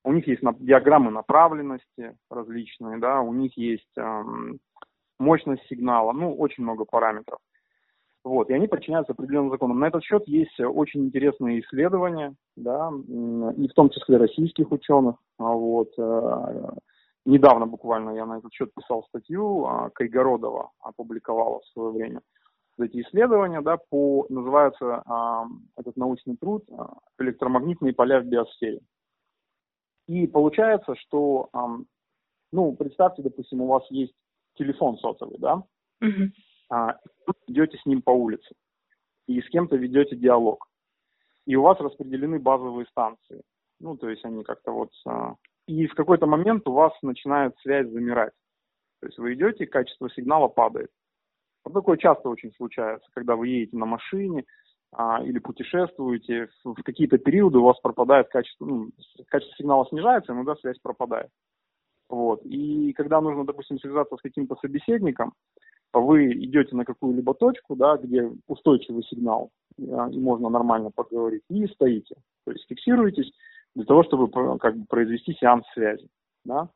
у 0.03 0.13
них 0.13 0.27
есть 0.27 0.41
диаграммы 0.59 1.09
направленности 1.09 2.15
различные, 2.29 2.99
да, 2.99 3.21
у 3.21 3.33
них 3.33 3.57
есть 3.57 3.89
эм, 3.97 4.59
мощность 5.19 5.65
сигнала, 5.67 6.11
ну, 6.11 6.33
очень 6.35 6.63
много 6.63 6.85
параметров. 6.85 7.39
Вот, 8.23 8.49
и 8.49 8.53
они 8.53 8.67
подчиняются 8.67 9.13
определенным 9.13 9.51
законам. 9.51 9.79
На 9.79 9.87
этот 9.87 10.03
счет 10.03 10.27
есть 10.27 10.59
очень 10.59 11.05
интересные 11.05 11.61
исследования, 11.61 12.35
да, 12.55 12.91
и 13.07 13.67
в 13.67 13.73
том 13.75 13.89
числе 13.89 14.17
российских 14.17 14.71
ученых. 14.71 15.15
Вот, 15.37 15.89
э, 15.97 16.69
недавно 17.25 17.65
буквально 17.65 18.11
я 18.11 18.25
на 18.25 18.37
этот 18.37 18.53
счет 18.53 18.73
писал 18.73 19.03
статью, 19.09 19.65
а, 19.65 19.89
Кайгородова 19.89 20.71
опубликовала 20.79 21.59
в 21.59 21.65
свое 21.67 21.91
время 21.91 22.21
эти 22.77 23.01
исследования, 23.01 23.61
да, 23.61 23.77
по, 23.77 24.25
называется 24.29 25.01
а, 25.05 25.45
этот 25.77 25.95
научный 25.95 26.37
труд 26.37 26.67
«Электромагнитные 27.19 27.93
поля 27.93 28.19
в 28.19 28.25
биосфере». 28.25 28.81
И 30.07 30.27
получается, 30.27 30.93
что, 30.95 31.49
ну, 32.51 32.75
представьте, 32.75 33.23
допустим, 33.23 33.61
у 33.61 33.67
вас 33.67 33.83
есть 33.89 34.13
телефон 34.53 34.97
сотовый, 34.97 35.39
да, 35.39 35.63
uh-huh. 36.03 36.29
а, 36.69 36.99
идете 37.47 37.79
с 37.79 37.85
ним 37.87 38.03
по 38.03 38.11
улице 38.11 38.53
и 39.27 39.41
с 39.41 39.49
кем-то 39.49 39.77
ведете 39.77 40.15
диалог. 40.15 40.67
И 41.47 41.55
у 41.55 41.63
вас 41.63 41.79
распределены 41.79 42.37
базовые 42.39 42.85
станции. 42.87 43.41
Ну, 43.79 43.97
то 43.97 44.09
есть 44.09 44.23
они 44.25 44.43
как-то 44.43 44.71
вот... 44.71 44.91
И 45.67 45.87
в 45.87 45.95
какой-то 45.95 46.27
момент 46.27 46.67
у 46.67 46.73
вас 46.73 46.93
начинает 47.01 47.55
связь 47.59 47.87
замирать. 47.87 48.33
То 49.01 49.07
есть 49.07 49.17
вы 49.17 49.33
идете, 49.33 49.65
качество 49.65 50.09
сигнала 50.09 50.47
падает. 50.47 50.89
Вот 51.63 51.73
такое 51.73 51.97
часто 51.97 52.29
очень 52.29 52.53
случается, 52.53 53.07
когда 53.13 53.35
вы 53.35 53.47
едете 53.47 53.77
на 53.77 53.85
машине, 53.85 54.45
а, 54.91 55.21
или 55.23 55.39
путешествуете, 55.39 56.49
в, 56.63 56.75
какие-то 56.83 57.17
периоды 57.17 57.57
у 57.57 57.63
вас 57.63 57.79
пропадает 57.81 58.29
качество, 58.29 58.65
ну, 58.65 58.89
качество 59.27 59.57
сигнала 59.57 59.85
снижается, 59.87 60.31
иногда 60.31 60.55
связь 60.55 60.79
пропадает. 60.79 61.29
Вот. 62.07 62.45
И 62.45 62.93
когда 62.93 63.19
нужно, 63.19 63.45
допустим, 63.45 63.79
связаться 63.79 64.15
с 64.15 64.21
каким-то 64.21 64.55
собеседником, 64.61 65.33
вы 65.91 66.33
идете 66.33 66.75
на 66.75 66.85
какую-либо 66.85 67.33
точку, 67.33 67.75
да, 67.75 67.97
где 67.97 68.29
устойчивый 68.47 69.03
сигнал, 69.03 69.49
а, 69.79 70.09
и 70.09 70.19
можно 70.19 70.49
нормально 70.49 70.91
поговорить, 70.91 71.43
и 71.49 71.67
стоите. 71.67 72.15
То 72.45 72.51
есть 72.51 72.65
фиксируетесь 72.67 73.31
для 73.75 73.85
того, 73.85 74.03
чтобы 74.03 74.29
как 74.59 74.75
бы, 74.75 74.85
произвести 74.87 75.33
сеанс 75.33 75.65
связи. 75.73 76.07
Да? 76.43 76.69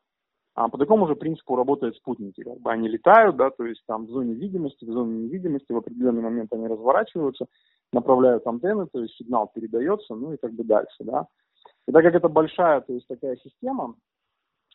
А 0.54 0.68
по 0.68 0.78
такому 0.78 1.06
же 1.06 1.16
принципу 1.16 1.56
работают 1.56 1.96
спутники. 1.96 2.42
Как 2.42 2.60
бы 2.60 2.70
они 2.70 2.88
летают, 2.88 3.36
да, 3.36 3.50
то 3.50 3.64
есть 3.64 3.82
там 3.86 4.06
в 4.06 4.10
зоне 4.10 4.34
видимости, 4.34 4.84
в 4.84 4.92
зоне 4.92 5.24
невидимости, 5.24 5.72
в 5.72 5.76
определенный 5.76 6.22
момент 6.22 6.52
они 6.52 6.66
разворачиваются, 6.66 7.46
направляют 7.92 8.46
антенны, 8.46 8.86
то 8.92 9.00
есть 9.00 9.14
сигнал 9.16 9.50
передается, 9.54 10.14
ну 10.14 10.32
и 10.32 10.36
как 10.36 10.52
бы 10.52 10.64
дальше, 10.64 10.96
да. 11.00 11.26
И 11.88 11.92
так 11.92 12.02
как 12.02 12.14
это 12.14 12.28
большая, 12.28 12.80
то 12.80 12.92
есть 12.92 13.06
такая 13.06 13.36
система, 13.36 13.94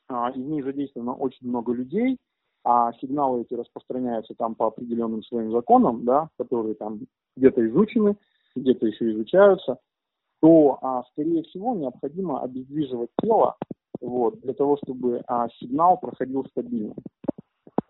а, 0.08 0.32
и 0.32 0.42
в 0.42 0.46
ней 0.46 0.62
задействовано 0.62 1.14
очень 1.14 1.48
много 1.48 1.74
людей, 1.74 2.18
а 2.64 2.92
сигналы 2.94 3.42
эти 3.42 3.54
распространяются 3.54 4.34
там 4.36 4.56
по 4.56 4.68
определенным 4.68 5.24
своим 5.24 5.52
законам, 5.52 6.04
да, 6.04 6.30
которые 6.38 6.76
там 6.76 7.02
где-то 7.36 7.66
изучены, 7.68 8.18
где-то 8.56 8.88
еще 8.88 9.12
изучаются, 9.12 9.78
то, 10.42 10.78
а, 10.82 11.04
скорее 11.12 11.44
всего, 11.44 11.76
необходимо 11.76 12.42
обездвиживать 12.42 13.10
тело 13.22 13.56
вот, 14.02 14.40
для 14.42 14.54
того, 14.54 14.78
чтобы 14.84 15.24
а, 15.28 15.48
сигнал 15.60 15.98
проходил 15.98 16.46
стабильно. 16.46 16.94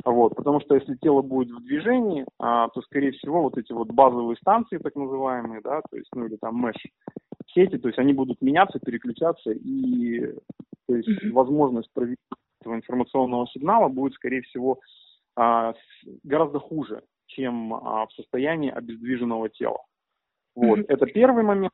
Вот, 0.06 0.36
потому 0.36 0.62
что 0.62 0.76
если 0.76 0.96
тело 0.98 1.24
будет 1.24 1.50
в 1.50 1.64
движении, 1.64 2.26
а, 2.40 2.70
то, 2.70 2.82
скорее 2.84 3.12
всего, 3.14 3.42
вот 3.42 3.58
эти 3.58 3.74
вот 3.74 3.88
базовые 3.88 4.38
станции, 4.38 4.78
так 4.78 4.96
называемые, 4.96 5.62
да, 5.62 5.82
то 5.90 5.98
есть, 5.98 6.10
ну 6.14 6.26
или 6.26 6.36
там 6.36 6.62
меш 6.62 6.76
сети, 7.48 7.78
то 7.78 7.88
есть 7.88 7.98
они 7.98 8.14
будут 8.14 8.42
меняться, 8.42 8.80
переключаться, 8.80 9.52
и 9.52 10.34
то 10.88 10.96
есть 10.96 11.10
mm-hmm. 11.10 11.32
возможность 11.32 11.92
проведения 11.94 12.20
этого 12.62 12.76
информационного 12.76 13.48
сигнала 13.48 13.88
будет, 13.88 14.14
скорее 14.14 14.42
всего, 14.42 14.80
а, 15.36 15.74
гораздо 16.24 16.60
хуже, 16.60 17.04
чем 17.28 17.74
а, 17.74 18.06
в 18.06 18.14
состоянии 18.14 18.70
обездвиженного 18.70 19.50
тела. 19.50 19.82
Вот, 20.56 20.80
mm-hmm. 20.80 20.86
это 20.88 21.06
первый 21.08 21.44
момент. 21.44 21.74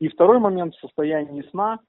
И 0.00 0.08
второй 0.08 0.38
момент 0.38 0.74
в 0.74 0.80
состоянии 0.80 1.42
сна 1.50 1.80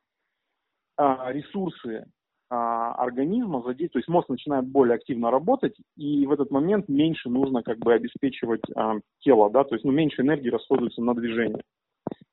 а, 0.97 1.31
ресурсы 1.31 2.05
а, 2.49 2.93
организма 2.93 3.61
задействуют, 3.61 3.93
то 3.93 3.99
есть 3.99 4.09
мозг 4.09 4.29
начинает 4.29 4.67
более 4.67 4.95
активно 4.95 5.29
работать, 5.31 5.75
и 5.95 6.25
в 6.25 6.31
этот 6.31 6.49
момент 6.49 6.89
меньше 6.89 7.29
нужно 7.29 7.61
как 7.61 7.77
бы 7.77 7.93
обеспечивать 7.93 8.63
а, 8.75 8.95
тело, 9.19 9.49
да, 9.49 9.63
то 9.63 9.75
есть 9.75 9.85
ну, 9.85 9.91
меньше 9.91 10.23
энергии 10.23 10.49
расходуется 10.49 11.01
на 11.01 11.13
движение. 11.13 11.61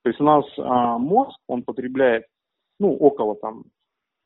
То 0.03 0.11
есть 0.11 0.21
у 0.21 0.25
нас 0.25 0.45
мозг, 0.57 1.37
он 1.49 1.65
потребляет, 1.65 2.27
ну, 2.79 2.95
около 2.95 3.35
там 3.35 3.65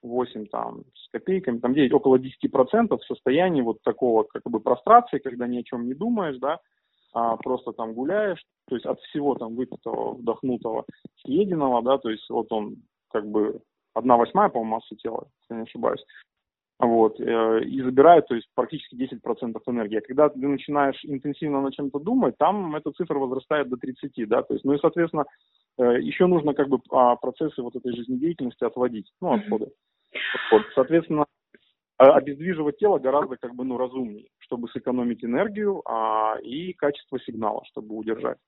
8 0.02 0.46
там, 0.46 0.82
с 0.94 1.08
копейками, 1.10 1.58
там 1.58 1.74
9, 1.74 1.92
около 1.92 2.16
10% 2.16 2.96
в 2.96 3.04
состоянии 3.04 3.62
вот 3.62 3.82
такого 3.82 4.24
как 4.24 4.42
бы 4.44 4.60
прострации, 4.60 5.18
когда 5.18 5.46
ни 5.46 5.58
о 5.58 5.64
чем 5.64 5.86
не 5.86 5.94
думаешь, 5.94 6.38
да, 6.38 6.58
а 7.12 7.36
просто 7.36 7.72
там 7.72 7.94
гуляешь, 7.94 8.42
то 8.68 8.76
есть 8.76 8.86
от 8.86 9.00
всего 9.00 9.34
там 9.34 9.56
выпитого, 9.56 10.14
вдохнутого, 10.14 10.84
съеденного, 11.22 11.82
да, 11.82 11.98
то 11.98 12.10
есть 12.10 12.28
вот 12.30 12.52
он 12.52 12.76
как 13.10 13.26
бы 13.26 13.60
одна 13.94 14.16
восьмая, 14.16 14.48
по-моему, 14.48 14.76
массы 14.76 14.96
тела, 14.96 15.26
если 15.42 15.54
не 15.54 15.66
ошибаюсь. 15.66 16.04
Вот, 16.78 17.20
э, 17.20 17.64
и 17.64 17.82
забирает, 17.82 18.26
то 18.26 18.34
есть 18.34 18.48
практически 18.54 18.94
10% 18.94 19.60
энергии. 19.66 19.98
А 19.98 20.00
когда 20.00 20.30
ты 20.30 20.38
начинаешь 20.38 20.98
интенсивно 21.04 21.60
на 21.60 21.72
чем-то 21.72 21.98
думать, 21.98 22.38
там 22.38 22.74
эта 22.74 22.90
цифра 22.92 23.18
возрастает 23.18 23.68
до 23.68 23.76
30, 23.76 24.26
да, 24.26 24.42
то 24.42 24.54
есть, 24.54 24.64
ну 24.64 24.72
и, 24.72 24.78
соответственно, 24.78 25.26
э, 25.76 26.00
еще 26.00 26.26
нужно 26.26 26.54
как 26.54 26.68
бы 26.68 26.78
а, 26.90 27.16
процессы 27.16 27.60
вот 27.60 27.76
этой 27.76 27.94
жизнедеятельности 27.94 28.64
отводить, 28.64 29.12
ну, 29.20 29.34
отходы. 29.34 29.72
Вот, 30.50 30.62
соответственно, 30.74 31.26
обездвиживать 31.98 32.78
тело 32.78 32.98
гораздо 32.98 33.36
как 33.36 33.54
бы, 33.54 33.64
ну, 33.64 33.76
разумнее, 33.76 34.28
чтобы 34.50 34.68
сэкономить 34.68 35.24
энергию 35.24 35.80
а, 35.88 36.36
и 36.42 36.72
качество 36.72 37.20
сигнала, 37.20 37.62
чтобы 37.70 37.94
удержать. 37.94 38.38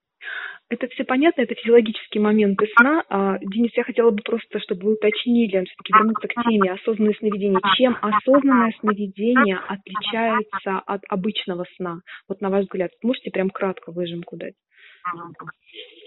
Это 0.68 0.88
все 0.88 1.04
понятно, 1.04 1.42
это 1.42 1.54
физиологические 1.54 2.22
моменты 2.22 2.66
сна. 2.76 3.04
А, 3.08 3.38
Денис, 3.38 3.70
я 3.76 3.84
хотела 3.84 4.10
бы 4.10 4.22
просто, 4.24 4.58
чтобы 4.58 4.82
вы 4.82 4.92
уточнили, 4.94 5.64
все-таки 5.64 5.92
вернуться 5.92 6.28
к 6.28 6.42
теме 6.44 6.72
осознанное 6.72 7.14
сновидение. 7.14 7.60
Чем 7.76 7.96
осознанное 8.00 8.72
сновидение 8.80 9.58
отличается 9.58 10.78
от 10.86 11.02
обычного 11.08 11.66
сна? 11.76 12.00
Вот 12.28 12.40
на 12.40 12.50
ваш 12.50 12.64
взгляд, 12.64 12.90
можете 13.02 13.30
прям 13.30 13.50
кратко 13.50 13.92
выжимку 13.92 14.36
дать? 14.36 14.54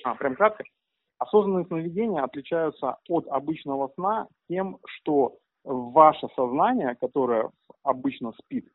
А, 0.04 0.16
прям 0.16 0.36
кратко? 0.36 0.64
Осознанные 1.20 1.66
сновидения 1.66 2.22
отличаются 2.22 2.98
от 3.08 3.28
обычного 3.28 3.90
сна 3.96 4.28
тем, 4.50 4.78
что 4.86 5.36
ваше 5.64 6.28
сознание, 6.36 6.96
которое 7.00 7.50
обычно 7.84 8.34
спит 8.44 8.66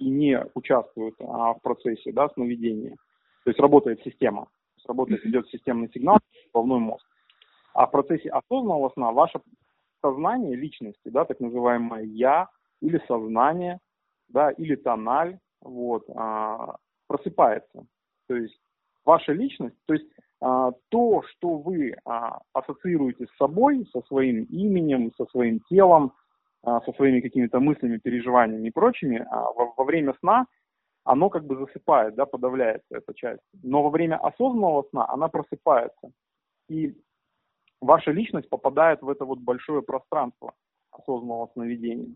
и 0.00 0.08
не 0.08 0.42
участвует 0.54 1.14
а, 1.20 1.54
в 1.54 1.60
процессе 1.62 2.10
да, 2.12 2.28
сновидения, 2.30 2.96
то 3.44 3.50
есть 3.50 3.60
работает 3.60 4.00
система, 4.02 4.48
работает, 4.86 5.24
идет 5.24 5.46
системный 5.48 5.90
сигнал, 5.92 6.18
головной 6.52 6.80
мозг. 6.80 7.06
А 7.74 7.86
в 7.86 7.90
процессе 7.90 8.30
осознанного 8.30 8.90
сна 8.90 9.12
ваше 9.12 9.40
сознание 10.02 10.56
личности, 10.56 11.08
да, 11.08 11.24
так 11.24 11.38
называемое 11.40 12.04
я 12.04 12.48
или 12.80 13.00
сознание, 13.06 13.78
да, 14.28 14.50
или 14.50 14.74
тональ, 14.74 15.38
вот, 15.60 16.04
а, 16.16 16.76
просыпается. 17.06 17.86
То 18.26 18.36
есть 18.36 18.58
ваша 19.04 19.32
личность, 19.32 19.76
то 19.86 19.94
есть 19.94 20.06
а, 20.40 20.72
то, 20.88 21.22
что 21.28 21.58
вы 21.58 21.94
а, 22.04 22.40
ассоциируете 22.54 23.26
с 23.26 23.36
собой, 23.36 23.86
со 23.92 24.00
своим 24.02 24.44
именем, 24.44 25.12
со 25.16 25.26
своим 25.26 25.60
телом, 25.68 26.12
со 26.64 26.92
своими 26.92 27.20
какими-то 27.20 27.60
мыслями, 27.60 27.98
переживаниями 27.98 28.68
и 28.68 28.72
прочими, 28.72 29.26
а 29.30 29.52
во, 29.52 29.72
во 29.76 29.84
время 29.84 30.14
сна 30.20 30.46
оно 31.04 31.30
как 31.30 31.44
бы 31.44 31.56
засыпает, 31.56 32.14
да, 32.14 32.26
подавляется 32.26 32.96
эта 32.96 33.14
часть. 33.14 33.42
Но 33.62 33.82
во 33.82 33.90
время 33.90 34.16
осознанного 34.16 34.84
сна 34.90 35.08
она 35.08 35.28
просыпается. 35.28 36.12
И 36.68 36.94
ваша 37.80 38.10
личность 38.12 38.48
попадает 38.48 39.02
в 39.02 39.08
это 39.08 39.24
вот 39.24 39.38
большое 39.38 39.82
пространство 39.82 40.52
осознанного 40.92 41.48
сновидения. 41.54 42.12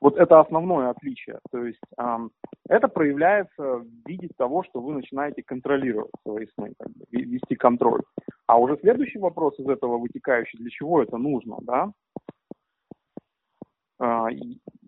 Вот 0.00 0.18
это 0.18 0.38
основное 0.38 0.90
отличие. 0.90 1.38
То 1.50 1.64
есть 1.64 1.80
эм, 1.96 2.30
это 2.68 2.88
проявляется 2.88 3.78
в 3.78 3.86
виде 4.06 4.28
того, 4.36 4.62
что 4.64 4.80
вы 4.80 4.92
начинаете 4.92 5.42
контролировать 5.42 6.12
свои 6.22 6.46
сны, 6.54 6.74
как 6.78 6.92
бы, 6.92 7.06
вести 7.10 7.54
контроль. 7.54 8.02
А 8.46 8.58
уже 8.58 8.76
следующий 8.82 9.18
вопрос 9.18 9.58
из 9.58 9.66
этого 9.66 9.96
вытекающий, 9.96 10.58
для 10.58 10.68
чего 10.68 11.02
это 11.02 11.16
нужно, 11.16 11.56
да? 11.62 11.90
А, 13.98 14.26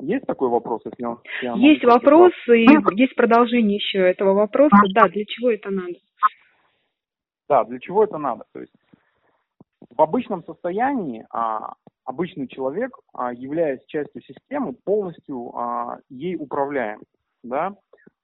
есть 0.01 0.27
такой 0.27 0.49
вопрос, 0.49 0.83
если 0.85 1.05
он... 1.05 1.21
Если 1.41 1.49
он 1.49 1.61
есть 1.61 1.85
вопрос, 1.85 2.33
и 2.49 2.67
есть 2.97 3.15
продолжение 3.15 3.77
еще 3.77 3.99
этого 3.99 4.35
вопроса. 4.35 4.77
Да, 4.95 5.09
для 5.09 5.25
чего 5.25 5.51
это 5.51 5.71
надо? 5.71 5.95
Да, 7.49 7.65
для 7.65 7.79
чего 7.79 8.05
это 8.05 8.19
надо? 8.19 8.45
То 8.53 8.61
есть 8.61 8.73
в 9.97 10.03
обычном 10.03 10.43
состоянии 10.45 11.27
а, 11.31 11.75
обычный 12.05 12.49
человек, 12.49 12.91
а, 13.13 13.33
являясь 13.33 13.85
частью 13.87 14.23
системы, 14.23 14.75
полностью 14.85 15.57
а, 15.57 15.99
ей 16.09 16.37
управляем. 16.37 17.03
Да? 17.43 17.75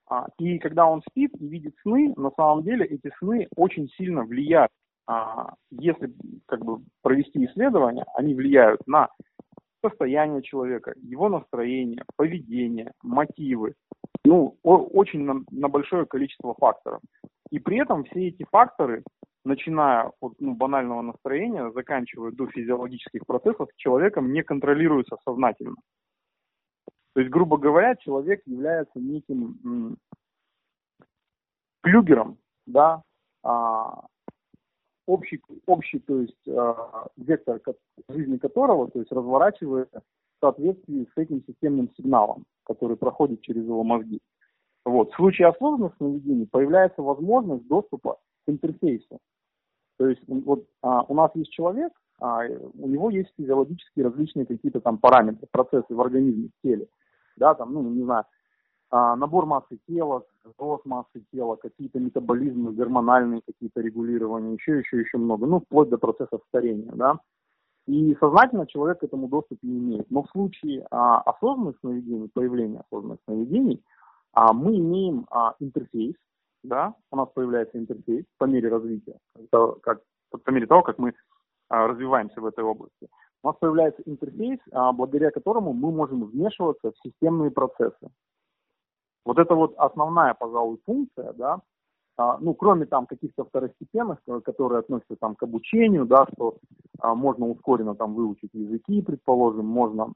А, 0.09 0.27
и 0.39 0.59
когда 0.59 0.87
он 0.87 1.03
спит 1.09 1.31
и 1.39 1.47
видит 1.47 1.75
сны, 1.83 2.13
на 2.17 2.31
самом 2.33 2.65
деле 2.65 2.85
эти 2.87 3.13
сны 3.19 3.49
очень 3.57 3.89
сильно 3.97 4.25
влияют. 4.25 4.71
А, 5.07 5.55
если 5.71 6.13
как 6.47 6.65
бы 6.65 6.79
провести 7.03 7.45
исследования, 7.45 8.05
они 8.15 8.35
влияют 8.35 8.81
на 8.87 9.09
состояние 9.83 10.43
человека, 10.43 10.95
его 11.03 11.29
настроение, 11.29 12.05
поведение, 12.17 12.93
мотивы. 13.03 13.75
Ну, 14.25 14.57
очень 14.63 15.25
на, 15.25 15.43
на 15.51 15.69
большое 15.69 16.07
количество 16.07 16.55
факторов. 16.55 17.01
И 17.51 17.59
при 17.59 17.83
этом 17.83 18.05
все 18.05 18.29
эти 18.29 18.45
факторы, 18.51 19.03
начиная 19.45 20.13
от 20.21 20.35
ну, 20.41 20.55
банального 20.55 21.03
настроения, 21.03 21.71
заканчивая 21.73 22.31
до 22.31 22.47
физиологических 22.47 23.27
процессов, 23.27 23.69
человеком 23.77 24.33
не 24.33 24.43
контролируются 24.43 25.17
сознательно. 25.25 25.77
То 27.15 27.21
есть, 27.21 27.31
грубо 27.31 27.59
говоря, 27.59 27.95
человек 27.97 28.41
является 28.47 28.99
неким 28.99 29.59
м, 29.65 29.97
флюгером, 31.83 32.39
да, 32.67 33.03
а, 33.43 34.07
общий, 35.13 35.43
общий, 35.67 35.99
то 35.99 36.21
есть 36.21 36.49
а, 36.49 37.09
вектор 37.17 37.61
жизни 38.09 38.39
которого, 38.39 38.91
то 38.91 38.99
есть 38.99 39.13
разворачивается 39.13 40.01
в 40.01 40.41
соответствии 40.41 41.09
с 41.15 41.19
этим 41.19 41.43
системным 41.47 41.91
сигналом, 41.97 42.45
который 42.65 42.97
проходит 42.97 43.43
через 43.43 43.65
его 43.65 43.85
мозги. 43.85 44.21
Вот. 44.85 45.13
В 45.13 45.17
случае 45.17 45.49
осознанных 45.49 45.95
сновидений 45.97 46.47
появляется 46.47 47.03
возможность 47.03 47.67
доступа 47.69 48.19
к 48.45 48.51
интерфейсу. 48.51 49.19
То 49.99 50.09
есть 50.09 50.23
вот 50.27 50.67
а, 50.83 51.03
у 51.03 51.15
нас 51.15 51.31
есть 51.35 51.53
человек, 51.53 51.93
а, 52.21 52.41
у 52.79 52.89
него 52.89 53.11
есть 53.11 53.33
физиологические 53.37 54.07
различные 54.07 54.47
какие-то 54.47 54.81
там 54.81 54.99
параметры, 54.99 55.47
процессы 55.51 55.95
в 55.95 56.01
организме, 56.01 56.49
в 56.49 56.67
теле. 56.67 56.89
Да, 57.37 57.55
там, 57.55 57.73
ну, 57.73 57.83
не 57.83 58.03
знаю, 58.03 58.25
а, 58.93 59.17
набор 59.17 59.47
массы 59.47 59.79
тела, 59.89 60.23
рост 60.59 60.85
массы 60.85 61.25
тела, 61.33 61.57
какие-то 61.57 61.99
метаболизмы, 61.99 62.73
гормональные 62.73 63.41
какие-то 63.41 63.81
регулирования, 63.81 64.53
еще, 64.53 64.79
еще, 64.79 65.01
еще 65.01 65.17
много, 65.17 65.47
ну, 65.47 65.61
вплоть 65.61 65.89
до 65.89 65.97
процессов 65.97 66.43
старения, 66.49 66.93
да. 66.93 67.19
И 67.87 68.15
сознательно 68.21 68.67
человек 68.67 69.01
к 69.01 69.05
этому 69.05 69.29
доступ 69.29 69.59
не 69.63 69.79
имеет. 69.79 70.11
Но 70.11 70.23
в 70.23 70.29
случае 70.29 70.87
а, 70.91 71.23
осознанных 71.23 71.79
сновидений, 71.81 72.29
появления 72.35 72.81
осознанных 72.81 73.19
сновидений, 73.25 73.83
а, 74.35 74.53
мы 74.53 74.77
имеем 74.77 75.27
а, 75.31 75.55
интерфейс, 75.59 76.15
да, 76.63 76.95
у 77.11 77.17
нас 77.17 77.29
появляется 77.35 77.79
интерфейс 77.79 78.27
по 78.37 78.45
мере 78.45 78.69
развития, 78.69 79.17
как, 79.51 79.81
как, 79.81 80.01
по 80.45 80.51
мере 80.51 80.67
того, 80.67 80.83
как 80.83 80.99
мы 80.99 81.15
а, 81.71 81.87
развиваемся 81.87 82.43
в 82.43 82.47
этой 82.47 82.63
области. 82.63 83.09
У 83.43 83.47
нас 83.49 83.57
появляется 83.59 84.03
интерфейс, 84.05 84.61
а, 84.71 84.93
благодаря 84.93 85.31
которому 85.31 85.73
мы 85.73 85.91
можем 85.91 86.25
вмешиваться 86.27 86.93
в 86.93 87.09
системные 87.09 87.51
процессы. 87.51 88.11
Вот 89.25 89.39
это 89.39 89.55
вот 89.55 89.75
основная, 89.77 90.35
пожалуй, 90.35 90.79
функция, 90.85 91.33
да, 91.33 91.61
а, 92.17 92.39
ну, 92.39 92.55
кроме 92.55 92.87
там 92.87 93.07
каких-то 93.07 93.45
второстепенных, 93.45 94.19
э, 94.27 94.41
которые 94.45 94.81
относятся 94.81 95.17
там 95.17 95.35
к 95.35 95.43
обучению, 95.43 96.05
да, 96.05 96.27
что 96.33 96.59
а, 96.99 97.15
можно 97.15 97.47
ускоренно 97.47 97.95
там 97.95 98.15
выучить 98.15 98.51
языки, 98.53 99.01
предположим, 99.01 99.67
можно 99.67 100.13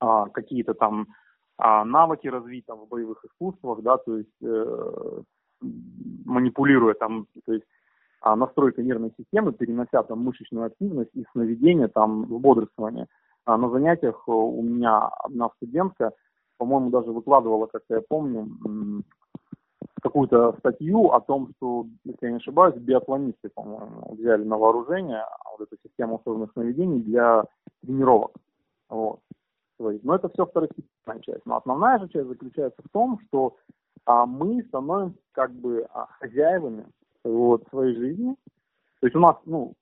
а, 0.00 0.28
какие-то 0.28 0.74
там 0.74 1.06
а, 1.56 1.84
навыки 1.84 2.28
развить 2.28 2.66
там 2.66 2.80
в 2.80 2.88
боевых 2.88 3.24
искусствах, 3.24 3.82
да, 3.82 3.96
то 3.98 4.18
есть 4.18 4.42
э, 4.42 5.22
манипулируя 6.24 6.94
там, 6.94 7.26
то 7.44 7.52
есть 7.52 7.64
а, 8.20 8.36
настройка 8.36 8.82
нервной 8.82 9.12
системы, 9.16 9.52
перенося 9.52 10.02
там 10.02 10.22
мышечную 10.22 10.66
активность 10.66 11.10
и 11.14 11.24
сновидение 11.32 11.88
там 11.88 12.26
в 12.26 12.38
бодрствование. 12.40 13.06
А 13.44 13.56
на 13.56 13.70
занятиях 13.70 14.22
э, 14.26 14.30
у 14.30 14.62
меня 14.62 15.08
одна 15.24 15.48
студентка 15.56 16.12
по-моему, 16.58 16.90
даже 16.90 17.10
выкладывала, 17.12 17.66
как 17.66 17.82
я 17.88 18.00
помню, 18.06 18.48
какую-то 20.02 20.54
статью 20.58 21.10
о 21.12 21.20
том, 21.20 21.50
что, 21.56 21.86
если 22.04 22.26
я 22.26 22.30
не 22.32 22.36
ошибаюсь, 22.36 22.76
биатлонисты, 22.76 23.48
по-моему, 23.48 24.14
взяли 24.14 24.44
на 24.44 24.56
вооружение 24.56 25.24
вот 25.50 25.66
эту 25.66 25.80
систему 25.82 26.16
осознанных 26.16 26.52
сновидений 26.52 27.00
для 27.00 27.44
тренировок. 27.82 28.32
Вот. 28.88 29.20
Но 29.78 30.14
это 30.14 30.28
все 30.30 30.46
второстепенная 30.46 31.20
часть. 31.22 31.46
Но 31.46 31.56
основная 31.56 31.98
же 32.00 32.08
часть 32.08 32.28
заключается 32.28 32.82
в 32.82 32.88
том, 32.90 33.20
что 33.26 33.56
а, 34.06 34.26
мы 34.26 34.62
становимся 34.64 35.18
как 35.32 35.52
бы 35.52 35.86
а, 35.92 36.06
хозяевами 36.18 36.86
вот, 37.24 37.64
своей 37.70 37.94
жизни. 37.94 38.34
То 39.00 39.06
есть 39.06 39.16
у 39.16 39.20
нас 39.20 39.36
ну, 39.44 39.74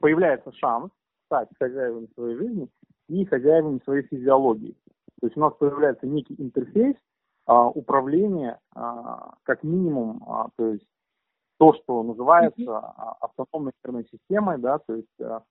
появляется 0.00 0.52
шанс 0.52 0.90
стать 1.26 1.48
хозяевами 1.58 2.08
своей 2.14 2.36
жизни 2.36 2.68
и 3.08 3.24
хозяевами 3.24 3.80
своей 3.84 4.06
физиологии. 4.06 4.74
То 5.22 5.28
есть 5.28 5.36
у 5.36 5.40
нас 5.40 5.54
появляется 5.54 6.04
некий 6.04 6.34
интерфейс 6.36 6.96
а, 7.46 7.68
управления, 7.68 8.58
а, 8.74 9.34
как 9.44 9.62
минимум, 9.62 10.20
а, 10.26 10.48
то 10.56 10.66
есть 10.72 10.84
то, 11.58 11.74
что 11.74 12.02
называется 12.02 12.76
а, 12.76 13.16
автономной 13.20 13.70
нервной 13.84 14.04
системой, 14.10 14.58
да, 14.58 14.80
то 14.80 14.96
есть 14.96 15.20
а, 15.20 15.44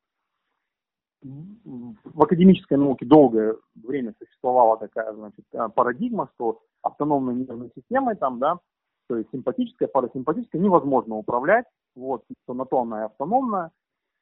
в 1.24 2.22
академической 2.22 2.78
науке 2.78 3.06
долгое 3.06 3.56
время 3.76 4.14
существовала 4.20 4.78
такая, 4.78 5.14
значит, 5.14 5.46
а, 5.54 5.70
парадигма, 5.70 6.30
что 6.36 6.60
автономной 6.82 7.36
нервной 7.36 7.72
системой 7.74 8.18
там, 8.18 8.40
да, 8.40 8.60
то 9.08 9.16
есть 9.16 9.30
симпатическая, 9.32 9.88
парасимпатическая 9.88 10.62
невозможно 10.62 11.16
управлять, 11.16 11.66
вот, 11.96 12.26
что 12.44 12.54
на 12.54 12.66
то 12.66 12.82
она 12.82 13.04
и 13.04 13.06
автономная, 13.06 13.72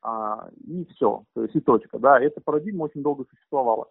а, 0.04 0.48
и 0.64 0.86
все, 0.94 1.24
то 1.34 1.42
есть 1.42 1.56
и 1.56 1.60
точка, 1.60 1.98
да, 1.98 2.20
эта 2.20 2.40
парадигма 2.40 2.84
очень 2.84 3.02
долго 3.02 3.26
существовала. 3.32 3.88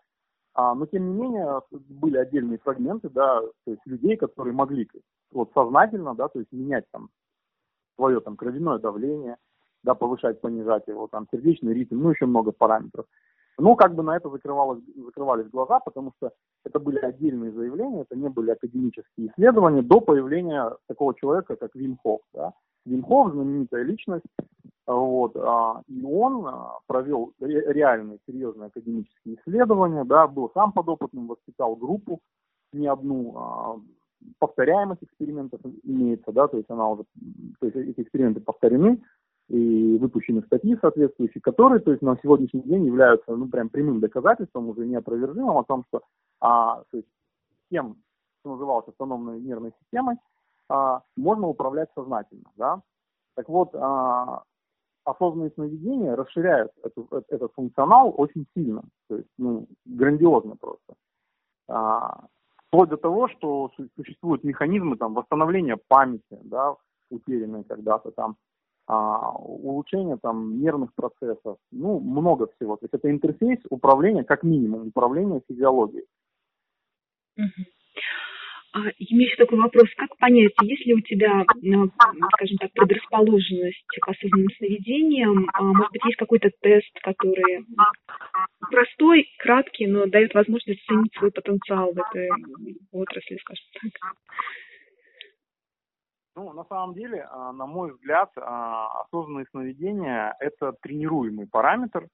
А, 0.59 0.75
но 0.75 0.87
тем 0.87 1.07
не 1.07 1.23
менее 1.23 1.63
были 1.71 2.17
отдельные 2.17 2.59
фрагменты, 2.59 3.09
да, 3.11 3.41
то 3.43 3.71
есть 3.71 3.87
людей, 3.87 4.17
которые 4.17 4.53
могли 4.53 4.89
вот 5.31 5.53
сознательно, 5.55 6.17
да, 6.17 6.27
то 6.27 6.41
есть 6.41 6.51
менять 6.51 6.85
там 6.91 7.11
свое 7.95 8.21
там 8.21 8.37
кровяное 8.37 8.81
давление, 8.81 9.37
да, 9.85 9.95
повышать, 9.95 10.41
понижать 10.41 10.89
его, 10.89 11.07
там 11.07 11.29
сердечный 11.31 11.75
ритм, 11.75 11.99
ну 11.99 12.11
еще 12.11 12.27
много 12.27 12.51
параметров. 12.51 13.07
Но 13.57 13.77
как 13.77 13.95
бы 13.95 14.03
на 14.03 14.17
это 14.17 14.31
закрывалось, 14.31 14.83
закрывались 14.97 15.49
глаза, 15.49 15.79
потому 15.79 16.13
что 16.17 16.33
это 16.65 16.81
были 16.81 16.99
отдельные 16.99 17.53
заявления, 17.53 18.03
это 18.03 18.17
не 18.17 18.29
были 18.29 18.51
академические 18.51 19.29
исследования 19.29 19.83
до 19.83 20.01
появления 20.01 20.75
такого 20.89 21.15
человека, 21.15 21.55
как 21.55 21.73
Вим 21.77 21.99
Хофф. 22.03 22.21
Да. 22.35 22.53
Вим 22.89 23.03
Хофф, 23.03 23.33
знаменитая 23.33 23.83
личность, 23.83 24.25
вот, 24.87 25.37
а, 25.37 25.83
и 25.87 26.03
он 26.03 26.47
а, 26.47 26.79
провел 26.87 27.33
реальные 27.41 28.19
серьезные 28.27 28.69
академические 28.69 29.37
исследования, 29.37 30.05
да, 30.05 30.27
был 30.27 30.51
сам 30.55 30.73
подопытным, 30.73 31.27
воспитал 31.27 31.77
группу, 31.77 32.21
не 32.73 32.87
одну, 32.87 33.35
а, 33.37 33.77
повторяемость 34.39 35.03
экспериментов 35.03 35.61
имеется, 35.85 36.33
да, 36.33 36.49
то 36.49 36.57
есть 36.57 36.71
она 36.71 36.89
уже, 36.89 37.05
то 37.61 37.67
есть 37.67 37.77
эти 37.77 38.01
эксперименты 38.01 38.41
повторены, 38.41 39.01
и 39.49 39.97
выпущены 39.99 40.43
статьи 40.43 40.77
соответствующие, 40.81 41.41
которые, 41.41 41.81
то 41.81 41.91
есть 41.91 42.03
на 42.03 42.17
сегодняшний 42.23 42.63
день 42.63 42.85
являются, 42.85 43.35
ну, 43.35 43.49
прям 43.49 43.71
прямым 43.71 44.01
доказательством, 44.01 44.69
уже 44.69 44.87
неопровержимым 44.87 45.57
о 45.57 45.65
том, 45.65 45.85
что, 45.89 46.03
а, 46.41 46.83
то 46.91 46.97
есть 46.99 47.09
тем, 47.71 47.97
что 48.41 48.53
называлось 48.53 48.89
автономной 48.89 49.41
нервной 49.41 49.73
системой, 49.81 50.17
а, 50.69 51.03
можно 51.17 51.47
управлять 51.49 51.89
сознательно, 51.95 52.51
да. 52.57 52.83
Так 53.35 53.49
вот, 53.49 53.75
а, 53.75 54.43
осознанные 55.05 55.51
сновидения 55.51 56.15
расширяют 56.15 56.73
эту, 56.83 57.07
э, 57.11 57.23
этот 57.29 57.53
функционал 57.55 58.13
очень 58.17 58.47
сильно, 58.55 58.83
то 59.09 59.17
есть 59.17 59.29
ну, 59.39 59.67
грандиозно 59.85 60.57
просто. 60.57 60.95
А, 61.69 62.27
вплоть 62.67 62.91
до 62.91 62.97
того, 62.97 63.29
что 63.29 63.71
существуют 63.97 64.45
механизмы 64.45 64.97
там, 64.97 65.15
восстановления 65.15 65.79
памяти, 65.89 66.39
да, 66.43 66.77
утерянной 67.11 67.65
когда-то 67.65 68.11
там, 68.11 68.37
а, 68.87 69.33
улучшения 69.33 70.17
там, 70.17 70.61
нервных 70.61 70.95
процессов, 70.95 71.59
ну, 71.71 72.01
много 72.01 72.49
всего. 72.57 72.77
То 72.77 72.85
есть 72.85 72.95
это 72.95 73.11
интерфейс 73.11 73.61
управления, 73.71 74.25
как 74.25 74.43
минимум, 74.43 74.89
управления 74.89 75.43
физиологией. 75.49 76.07
Uh-huh. 77.39 77.65
А, 78.73 78.81
еще 78.99 79.37
такой 79.37 79.59
вопрос, 79.59 79.89
как 79.97 80.15
понять, 80.19 80.53
если 80.63 80.93
у 80.93 81.01
тебя, 81.01 81.45
ну, 81.63 81.91
скажем 82.35 82.59
так, 82.59 82.71
предрасположенность 82.73 83.83
к 83.87 84.09
осознанным 84.09 84.49
сновидениям, 84.59 85.49
а, 85.55 85.63
может 85.63 85.93
быть, 85.93 86.05
есть 86.05 86.19
какой-то 86.19 86.51
тест, 86.61 86.93
который 87.03 87.65
простой, 88.71 89.27
краткий, 89.39 89.87
но 89.87 90.07
дает 90.07 90.35
возможность 90.35 90.83
оценить 90.83 91.15
свой 91.15 91.31
потенциал 91.31 91.95
в 91.95 91.99
этой 91.99 92.29
отрасли, 92.93 93.39
скажем 93.39 93.65
так? 93.73 94.13
Ну, 96.37 96.53
на 96.53 96.65
самом 96.65 96.95
деле, 96.95 97.27
а, 97.31 97.53
на 97.53 97.67
мой 97.67 97.93
взгляд, 97.93 98.31
осознанные 98.37 99.47
сновидения– 99.51 100.37
это 100.41 100.73
тренируемый 100.83 101.49
параметр, 101.49 102.07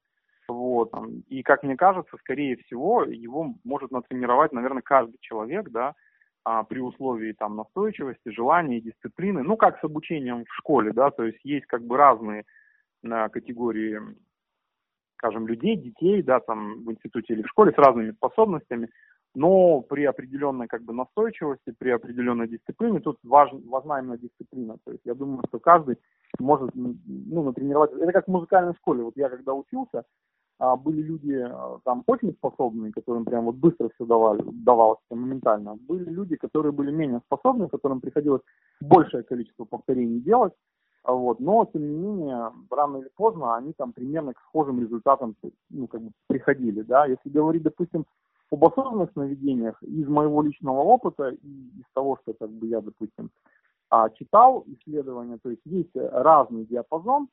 Вот. 0.46 0.92
И, 1.28 1.42
как 1.42 1.62
мне 1.62 1.76
кажется, 1.76 2.16
скорее 2.18 2.56
всего, 2.56 3.02
его 3.02 3.54
может 3.64 3.90
натренировать, 3.90 4.52
наверное, 4.52 4.82
каждый 4.82 5.16
человек, 5.20 5.70
да, 5.70 5.94
а, 6.44 6.62
при 6.62 6.80
условии 6.80 7.32
там 7.32 7.56
настойчивости, 7.56 8.28
желания, 8.28 8.80
дисциплины. 8.80 9.42
Ну, 9.42 9.56
как 9.56 9.80
с 9.80 9.84
обучением 9.84 10.44
в 10.44 10.54
школе, 10.54 10.92
да, 10.92 11.10
то 11.10 11.24
есть 11.24 11.40
есть 11.42 11.66
как 11.66 11.82
бы 11.82 11.96
разные 11.96 12.44
на 13.02 13.28
категории, 13.28 13.98
скажем, 15.16 15.46
людей, 15.46 15.76
детей, 15.76 16.22
да, 16.22 16.40
там 16.40 16.84
в 16.84 16.92
институте 16.92 17.32
или 17.32 17.42
в 17.42 17.48
школе 17.48 17.72
с 17.72 17.78
разными 17.78 18.12
способностями, 18.12 18.90
но 19.34 19.80
при 19.80 20.04
определенной 20.04 20.66
как 20.68 20.82
бы 20.82 20.92
настойчивости, 20.92 21.74
при 21.78 21.90
определенной 21.90 22.46
дисциплине, 22.46 23.00
тут 23.00 23.18
важ, 23.22 23.50
важна 23.66 24.00
именно 24.00 24.18
дисциплина. 24.18 24.76
То 24.84 24.92
есть 24.92 25.02
я 25.04 25.14
думаю, 25.14 25.42
что 25.48 25.58
каждый 25.58 25.96
может 26.38 26.70
ну, 26.74 27.42
натренировать. 27.42 27.92
Это 27.92 28.12
как 28.12 28.26
в 28.26 28.30
музыкальной 28.30 28.74
школе. 28.74 29.02
Вот 29.02 29.16
я 29.16 29.28
когда 29.28 29.54
учился, 29.54 30.04
а, 30.58 30.76
были 30.76 31.02
люди 31.02 31.32
а, 31.32 31.78
там 31.84 32.04
очень 32.06 32.32
способные, 32.32 32.92
которым 32.92 33.24
прям 33.24 33.46
вот 33.46 33.56
быстро 33.56 33.90
все 33.94 34.06
давали, 34.06 34.42
давалось 34.44 35.00
моментально. 35.10 35.74
Были 35.76 36.08
люди, 36.10 36.36
которые 36.36 36.72
были 36.72 36.92
менее 36.92 37.20
способны, 37.26 37.68
которым 37.68 38.00
приходилось 38.00 38.42
большее 38.80 39.24
количество 39.24 39.64
повторений 39.64 40.20
делать. 40.20 40.52
А 41.02 41.12
вот, 41.12 41.38
но, 41.38 41.66
тем 41.66 41.82
не 41.82 41.96
менее, 41.96 42.50
рано 42.70 42.98
или 42.98 43.10
поздно 43.14 43.56
они 43.56 43.74
там 43.74 43.92
примерно 43.92 44.32
к 44.32 44.40
схожим 44.40 44.80
результатам 44.80 45.36
ну, 45.68 45.86
как 45.86 46.00
бы 46.00 46.12
приходили. 46.28 46.82
Да? 46.82 47.04
Если 47.06 47.28
говорить, 47.28 47.62
допустим, 47.62 48.06
об 48.50 48.64
осознанных 48.64 49.10
сновидениях, 49.12 49.82
из 49.82 50.06
моего 50.08 50.40
личного 50.40 50.80
опыта 50.80 51.30
и 51.30 51.48
из 51.80 51.84
того, 51.92 52.18
что 52.22 52.32
как 52.32 52.50
бы 52.50 52.68
я, 52.68 52.80
допустим, 52.80 53.30
читал 54.16 54.64
исследования, 54.66 55.38
то 55.42 55.50
есть 55.50 55.62
есть 55.66 55.90
разный 55.94 56.64
диапазон, 56.64 57.28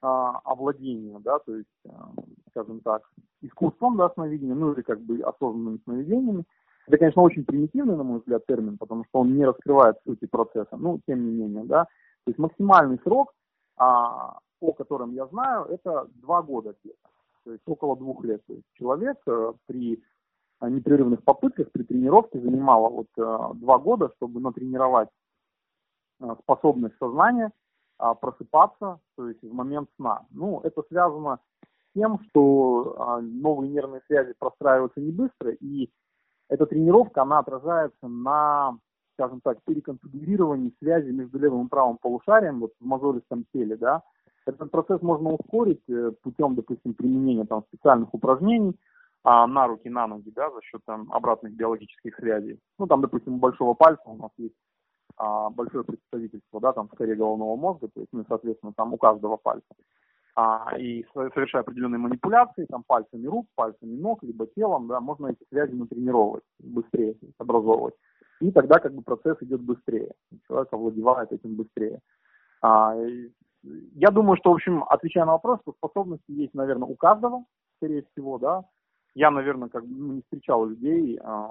а, 0.00 0.38
овладения, 0.44 1.18
да, 1.18 1.38
то 1.40 1.56
есть, 1.56 1.68
а, 1.88 2.12
скажем 2.58 2.80
так, 2.80 3.02
искусством, 3.40 3.96
да, 3.96 4.10
сновидения, 4.10 4.54
ну 4.54 4.72
или 4.72 4.82
как 4.82 5.00
бы 5.00 5.20
осознанными 5.20 5.78
сновидениями. 5.84 6.44
Это, 6.86 6.98
конечно, 6.98 7.22
очень 7.22 7.44
примитивный, 7.44 7.96
на 7.96 8.02
мой 8.02 8.18
взгляд, 8.18 8.46
термин, 8.46 8.78
потому 8.78 9.04
что 9.04 9.20
он 9.20 9.36
не 9.36 9.44
раскрывает 9.44 9.96
сути 10.04 10.26
процесса, 10.26 10.76
ну, 10.76 11.00
тем 11.06 11.24
не 11.24 11.30
менее, 11.30 11.64
да. 11.64 11.84
То 12.24 12.30
есть 12.30 12.38
максимальный 12.38 12.98
срок, 13.04 13.32
а, 13.76 14.38
о 14.60 14.72
котором 14.72 15.12
я 15.12 15.26
знаю, 15.26 15.66
это 15.66 16.08
два 16.14 16.42
года 16.42 16.74
где-то, 16.82 17.08
то 17.44 17.52
есть 17.52 17.62
около 17.66 17.96
двух 17.96 18.24
лет. 18.24 18.44
То 18.46 18.54
есть 18.54 18.66
человек 18.74 19.18
а, 19.26 19.52
при 19.66 20.02
непрерывных 20.62 21.22
попытках, 21.22 21.70
при 21.70 21.84
тренировке 21.84 22.40
занимало 22.40 22.88
вот 22.88 23.08
а, 23.18 23.52
два 23.54 23.78
года, 23.78 24.10
чтобы 24.16 24.40
натренировать 24.40 25.10
а, 26.20 26.36
способность 26.36 26.96
сознания 26.98 27.52
а, 27.98 28.14
просыпаться, 28.14 28.98
то 29.16 29.28
есть 29.28 29.42
в 29.42 29.52
момент 29.52 29.90
сна. 29.96 30.22
Ну, 30.30 30.60
это 30.64 30.82
связано 30.88 31.40
тем, 31.98 32.20
что 32.28 32.94
а, 32.98 33.20
новые 33.20 33.70
нервные 33.70 34.02
связи 34.06 34.34
простраиваются 34.38 35.00
не 35.00 35.10
быстро, 35.10 35.50
и 35.50 35.90
эта 36.48 36.64
тренировка, 36.66 37.22
она 37.22 37.40
отражается 37.40 38.06
на, 38.06 38.78
скажем 39.14 39.40
так, 39.42 39.58
переконфигурировании 39.64 40.74
связи 40.78 41.10
между 41.10 41.38
левым 41.38 41.66
и 41.66 41.68
правым 41.68 41.98
полушарием 41.98 42.60
вот 42.60 42.72
в 42.80 42.84
мозолистом 42.84 43.44
теле, 43.52 43.76
да. 43.76 44.02
Этот 44.46 44.70
процесс 44.70 45.02
можно 45.02 45.30
ускорить 45.30 45.82
э, 45.90 46.12
путем, 46.22 46.54
допустим, 46.54 46.94
применения 46.94 47.44
там 47.44 47.64
специальных 47.68 48.14
упражнений, 48.14 48.78
а, 49.24 49.46
на 49.46 49.66
руки, 49.66 49.90
на 49.90 50.06
ноги, 50.06 50.30
да, 50.30 50.50
за 50.50 50.62
счет 50.62 50.80
там 50.86 51.12
обратных 51.12 51.52
биологических 51.52 52.14
связей. 52.16 52.58
Ну, 52.78 52.86
там, 52.86 53.02
допустим, 53.02 53.34
у 53.34 53.38
большого 53.38 53.74
пальца 53.74 54.02
у 54.06 54.16
нас 54.16 54.30
есть 54.38 54.54
а, 55.16 55.50
большое 55.50 55.84
представительство, 55.84 56.60
да, 56.60 56.72
там 56.72 56.88
в 56.88 56.92
коре 56.92 57.14
головного 57.14 57.56
мозга, 57.56 57.88
то 57.88 58.00
есть, 58.00 58.12
ну, 58.12 58.24
соответственно, 58.26 58.72
там 58.74 58.94
у 58.94 58.96
каждого 58.96 59.36
пальца. 59.36 59.66
А, 60.40 60.78
и 60.78 61.04
совершая 61.14 61.62
определенные 61.62 61.98
манипуляции, 61.98 62.64
там, 62.66 62.84
пальцами 62.86 63.26
рук, 63.26 63.48
пальцами 63.56 63.96
ног, 63.96 64.22
либо 64.22 64.46
телом, 64.46 64.86
да, 64.86 65.00
можно 65.00 65.26
эти 65.26 65.44
связи 65.48 65.72
натренировать 65.72 66.44
быстрее, 66.60 67.16
образовывать. 67.38 67.94
И 68.38 68.52
тогда 68.52 68.78
как 68.78 68.94
бы 68.94 69.02
процесс 69.02 69.36
идет 69.40 69.60
быстрее, 69.62 70.12
человек 70.46 70.72
овладевает 70.72 71.32
этим 71.32 71.56
быстрее. 71.56 71.98
А, 72.62 72.94
я 73.64 74.10
думаю, 74.12 74.36
что, 74.36 74.52
в 74.52 74.54
общем, 74.54 74.84
отвечая 74.88 75.24
на 75.24 75.32
вопрос, 75.32 75.58
что 75.62 75.72
способности 75.72 76.30
есть, 76.30 76.54
наверное, 76.54 76.86
у 76.86 76.94
каждого, 76.94 77.44
скорее 77.78 78.04
всего, 78.12 78.38
да. 78.38 78.62
Я, 79.16 79.32
наверное, 79.32 79.68
как 79.68 79.84
бы 79.84 79.92
ну, 79.92 80.12
не 80.12 80.20
встречал 80.20 80.66
людей, 80.66 81.18
а, 81.20 81.50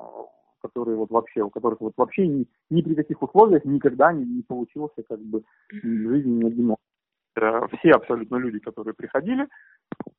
которые 0.62 0.96
вот 0.96 1.10
вообще, 1.10 1.42
у 1.42 1.50
которых 1.50 1.82
вот 1.82 1.92
вообще 1.98 2.26
ни, 2.26 2.48
ни 2.70 2.82
при 2.82 2.96
каких 2.96 3.22
условиях 3.22 3.66
никогда 3.66 4.14
не, 4.14 4.24
не 4.24 4.44
получился 4.44 5.04
как 5.10 5.20
бы 5.20 5.44
в 5.74 5.86
жизни 5.86 6.42
ни 6.42 6.48
одинок. 6.48 6.80
Э, 7.38 7.68
все 7.78 7.92
абсолютно 7.92 8.38
люди, 8.38 8.60
которые 8.60 8.94
приходили, 8.94 9.48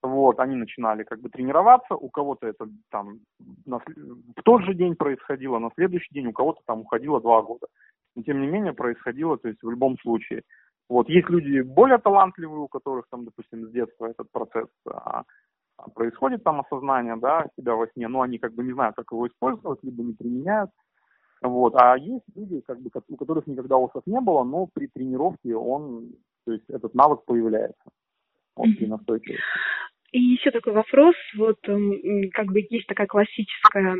вот, 0.02 0.38
они 0.38 0.56
начинали 0.56 1.02
как 1.02 1.20
бы 1.20 1.28
тренироваться, 1.28 1.94
у 1.94 2.08
кого-то 2.08 2.46
это 2.46 2.66
там 2.90 3.20
на, 3.66 3.78
в 3.78 4.42
тот 4.44 4.62
же 4.62 4.74
день 4.74 4.94
происходило, 4.94 5.58
на 5.58 5.70
следующий 5.74 6.12
день 6.14 6.28
у 6.28 6.32
кого-то 6.32 6.60
там 6.66 6.80
уходило 6.80 7.20
два 7.20 7.42
года. 7.42 7.66
Но 8.14 8.22
тем 8.22 8.40
не 8.40 8.46
менее 8.46 8.72
происходило, 8.72 9.36
то 9.36 9.48
есть 9.48 9.62
в 9.62 9.70
любом 9.70 9.98
случае. 9.98 10.42
Вот, 10.88 11.08
есть 11.08 11.28
люди 11.28 11.60
более 11.60 11.98
талантливые, 11.98 12.60
у 12.60 12.68
которых 12.68 13.06
там, 13.10 13.24
допустим, 13.24 13.66
с 13.66 13.70
детства 13.70 14.06
этот 14.06 14.30
процесс 14.32 14.68
а, 14.88 15.24
происходит 15.94 16.42
там 16.44 16.60
осознание, 16.60 17.16
да, 17.16 17.46
себя 17.58 17.74
во 17.74 17.86
сне, 17.88 18.08
но 18.08 18.22
они 18.22 18.38
как 18.38 18.54
бы 18.54 18.64
не 18.64 18.72
знают, 18.72 18.96
как 18.96 19.12
его 19.12 19.26
использовать, 19.26 19.82
либо 19.82 20.02
не 20.02 20.14
применяют. 20.14 20.70
Вот. 21.42 21.74
А 21.76 21.96
есть 21.96 22.24
люди, 22.34 22.60
как 22.66 22.80
бы, 22.80 22.90
у 23.08 23.16
которых 23.16 23.46
никогда 23.46 23.76
осов 23.76 24.02
не 24.06 24.20
было, 24.20 24.44
но 24.44 24.66
при 24.72 24.86
тренировке 24.86 25.54
он, 25.54 26.12
то 26.48 26.52
есть 26.54 26.64
этот 26.70 26.94
навык 26.94 27.26
появляется. 27.26 27.90
Вот 28.56 28.68
при 28.78 28.86
настойчивости. 28.86 29.42
И 30.12 30.18
еще 30.18 30.50
такой 30.50 30.72
вопрос, 30.72 31.14
вот 31.36 31.58
как 32.32 32.46
бы 32.46 32.66
есть 32.70 32.86
такая 32.86 33.06
классическая 33.06 33.94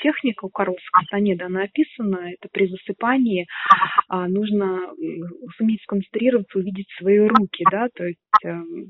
техника 0.00 0.44
у 0.44 0.48
Карлса 0.48 0.78
Кастанеда, 0.92 1.46
она 1.46 1.64
описана, 1.64 2.30
это 2.30 2.48
при 2.52 2.68
засыпании 2.68 3.48
а, 4.08 4.28
нужно 4.28 4.94
суметь 5.56 5.82
сконцентрироваться, 5.82 6.60
увидеть 6.60 6.86
свои 6.96 7.18
руки, 7.18 7.64
да, 7.72 7.88
то 7.92 8.04
есть 8.04 8.20
э, 8.44 8.48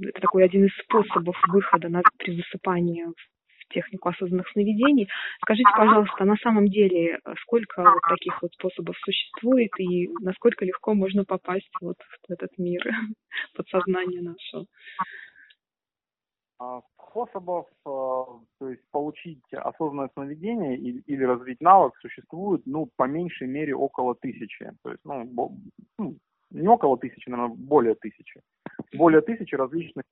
это 0.08 0.20
такой 0.20 0.44
один 0.44 0.66
из 0.66 0.72
способов 0.84 1.36
выхода 1.48 1.88
на, 1.88 2.02
при 2.18 2.36
засыпании 2.36 3.04
в 3.04 3.37
технику 3.68 4.08
осознанных 4.08 4.48
сновидений. 4.50 5.08
Скажите, 5.42 5.68
пожалуйста, 5.76 6.24
на 6.24 6.36
самом 6.36 6.68
деле, 6.68 7.18
сколько 7.42 7.82
вот 7.82 8.02
таких 8.08 8.40
вот 8.42 8.52
способов 8.52 8.96
существует 8.98 9.70
и 9.78 10.08
насколько 10.20 10.64
легко 10.64 10.94
можно 10.94 11.24
попасть 11.24 11.70
вот 11.80 11.96
в 12.28 12.32
этот 12.32 12.56
мир 12.58 12.82
подсознания 13.54 14.22
нашего? 14.22 14.66
А, 16.60 16.80
способов, 17.18 17.66
э, 17.86 17.90
то 18.58 18.68
есть 18.68 18.82
получить 18.90 19.42
осознанное 19.52 20.10
сновидение 20.14 20.76
или, 20.76 21.00
или 21.06 21.24
развить 21.24 21.60
навык 21.60 21.94
существует, 22.00 22.62
ну, 22.66 22.88
по 22.96 23.04
меньшей 23.04 23.46
мере 23.46 23.74
около 23.74 24.14
тысячи. 24.14 24.72
То 24.82 24.90
есть, 24.90 25.04
ну, 25.04 25.58
ну 25.98 26.16
не 26.50 26.68
около 26.68 26.98
тысячи, 26.98 27.28
наверное, 27.28 27.56
более 27.56 27.94
тысячи. 27.94 28.40
Более 28.92 29.20
тысячи 29.20 29.54
различных 29.54 30.04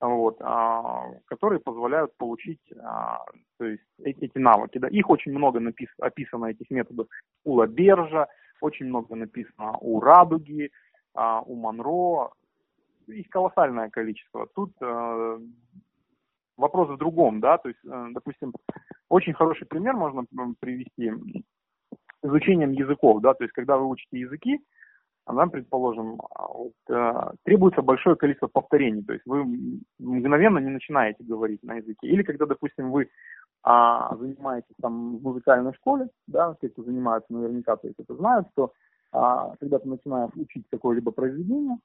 вот, 0.00 0.36
а, 0.40 1.06
которые 1.26 1.60
позволяют 1.60 2.16
получить 2.16 2.60
а, 2.82 3.18
то 3.58 3.66
есть, 3.66 3.82
эти, 4.02 4.24
эти 4.24 4.38
навыки. 4.38 4.78
Да. 4.78 4.88
Их 4.88 5.08
очень 5.10 5.32
много 5.32 5.60
напис, 5.60 5.88
описано, 6.00 6.46
этих 6.46 6.70
методов 6.70 7.06
у 7.44 7.54
Лабержа, 7.54 8.26
очень 8.60 8.86
много 8.86 9.14
написано 9.14 9.76
у 9.80 10.00
Радуги, 10.00 10.70
а, 11.14 11.42
у 11.42 11.54
Монро, 11.54 12.30
их 13.06 13.28
колоссальное 13.28 13.90
количество. 13.90 14.46
Тут 14.54 14.72
э, 14.80 15.38
вопрос 16.56 16.88
в 16.90 16.96
другом, 16.96 17.40
да, 17.40 17.58
то 17.58 17.68
есть, 17.68 17.80
э, 17.84 18.06
допустим, 18.12 18.52
очень 19.08 19.32
хороший 19.32 19.66
пример 19.66 19.94
можно 19.94 20.24
привести 20.60 21.10
изучением 22.22 22.72
языков, 22.72 23.20
да, 23.20 23.34
то 23.34 23.44
есть, 23.44 23.52
когда 23.52 23.76
вы 23.76 23.88
учите 23.88 24.18
языки, 24.18 24.60
нам, 25.26 25.50
предположим, 25.50 26.20
а, 26.34 26.48
вот, 26.48 26.72
э, 26.88 27.32
требуется 27.44 27.82
большое 27.82 28.16
количество 28.16 28.48
повторений, 28.48 29.02
то 29.02 29.12
есть 29.12 29.24
вы 29.26 29.44
мгновенно 29.98 30.58
не 30.58 30.70
начинаете 30.70 31.24
говорить 31.24 31.62
на 31.62 31.76
языке. 31.76 32.08
Или 32.08 32.22
когда, 32.22 32.46
допустим, 32.46 32.90
вы 32.90 33.08
а, 33.62 34.16
занимаетесь 34.16 34.74
там 34.80 35.18
в 35.18 35.22
музыкальной 35.22 35.74
школе, 35.74 36.08
да, 36.26 36.56
те, 36.60 36.68
кто 36.68 36.82
занимаются, 36.82 37.32
наверняка, 37.32 37.76
то 37.76 37.86
есть 37.86 38.00
это 38.00 38.14
знают, 38.14 38.48
что 38.52 38.72
а, 39.12 39.54
когда 39.60 39.78
ты 39.78 39.88
начинаешь 39.88 40.32
учить 40.34 40.66
какое-либо 40.70 41.10
произведение, 41.10 41.76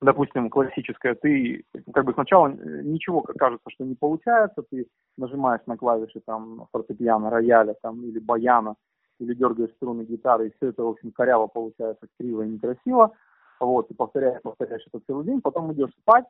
допустим, 0.00 0.48
классическая, 0.48 1.14
ты 1.14 1.64
как 1.92 2.04
бы 2.04 2.12
сначала 2.14 2.48
ничего 2.48 3.22
кажется, 3.22 3.68
что 3.68 3.84
не 3.84 3.94
получается, 3.94 4.62
ты 4.70 4.86
нажимаешь 5.16 5.60
на 5.66 5.76
клавиши 5.76 6.20
там 6.24 6.66
фортепиано, 6.72 7.30
рояля 7.30 7.74
там 7.82 8.02
или 8.04 8.18
баяна, 8.18 8.76
или 9.20 9.34
дергаешь 9.34 9.72
струны 9.72 10.02
гитары, 10.02 10.48
и 10.48 10.52
все 10.56 10.68
это, 10.68 10.82
в 10.82 10.88
общем, 10.88 11.12
коряво 11.12 11.46
получается, 11.46 12.06
криво 12.18 12.42
и 12.42 12.48
некрасиво. 12.48 13.12
Вот, 13.60 13.88
ты 13.88 13.94
повторяешь, 13.94 14.40
повторяешь 14.42 14.84
это 14.86 15.04
целый 15.06 15.26
день, 15.26 15.40
потом 15.40 15.72
идешь 15.72 15.92
спать, 16.00 16.24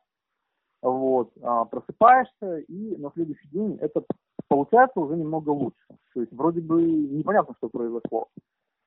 вот, 0.83 1.31
а, 1.43 1.65
просыпаешься, 1.65 2.59
и 2.59 2.97
на 2.97 3.11
следующий 3.15 3.49
день 3.49 3.79
это 3.81 4.03
получается 4.49 4.99
уже 4.99 5.17
немного 5.17 5.51
лучше. 5.51 5.87
То 6.13 6.21
есть 6.21 6.33
вроде 6.33 6.61
бы 6.61 6.83
непонятно, 6.83 7.55
что 7.59 7.69
произошло 7.69 8.29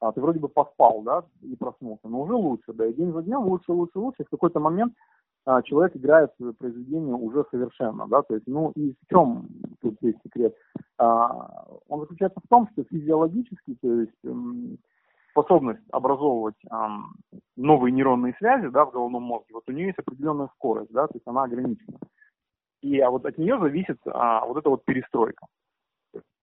а, 0.03 0.11
ты 0.11 0.19
вроде 0.19 0.39
бы 0.39 0.49
поспал, 0.49 1.01
да, 1.03 1.23
и 1.41 1.55
проснулся, 1.55 2.09
но 2.09 2.21
уже 2.21 2.33
лучше, 2.33 2.73
да, 2.73 2.85
и 2.85 2.93
день 2.93 3.13
за 3.13 3.21
днем 3.21 3.45
лучше, 3.45 3.71
лучше, 3.71 3.99
лучше, 3.99 4.23
и 4.23 4.25
в 4.25 4.29
какой-то 4.29 4.59
момент 4.59 4.93
а, 5.45 5.61
человек 5.61 5.95
играет 5.95 6.31
произведение 6.59 7.15
уже 7.15 7.45
совершенно, 7.49 8.05
да, 8.07 8.21
то 8.21 8.33
есть, 8.33 8.45
ну 8.45 8.71
и 8.75 8.91
в 8.91 9.07
чем 9.09 9.47
тут 9.83 9.97
есть 10.01 10.17
секрет? 10.23 10.55
А, 10.97 11.65
он 11.87 12.01
заключается 12.01 12.39
в 12.43 12.47
том, 12.47 12.67
что 12.71 12.83
физиологически, 12.83 13.75
то 13.81 14.01
есть 14.01 14.13
способность 15.31 15.83
образовывать 15.91 16.61
новые 17.55 17.91
нейронные 17.91 18.35
связи, 18.37 18.67
да, 18.69 18.85
в 18.85 18.91
головном 18.91 19.23
мозге, 19.23 19.53
вот 19.53 19.63
у 19.67 19.71
нее 19.71 19.87
есть 19.87 19.99
определенная 19.99 20.49
скорость, 20.55 20.91
да, 20.91 21.07
то 21.07 21.15
есть 21.15 21.27
она 21.27 21.43
ограничена. 21.43 21.97
И 22.81 22.99
а 22.99 23.09
вот 23.09 23.25
от 23.25 23.37
нее 23.37 23.57
зависит 23.59 23.97
а, 24.05 24.45
вот 24.45 24.57
эта 24.57 24.69
вот 24.69 24.83
перестройка, 24.85 25.47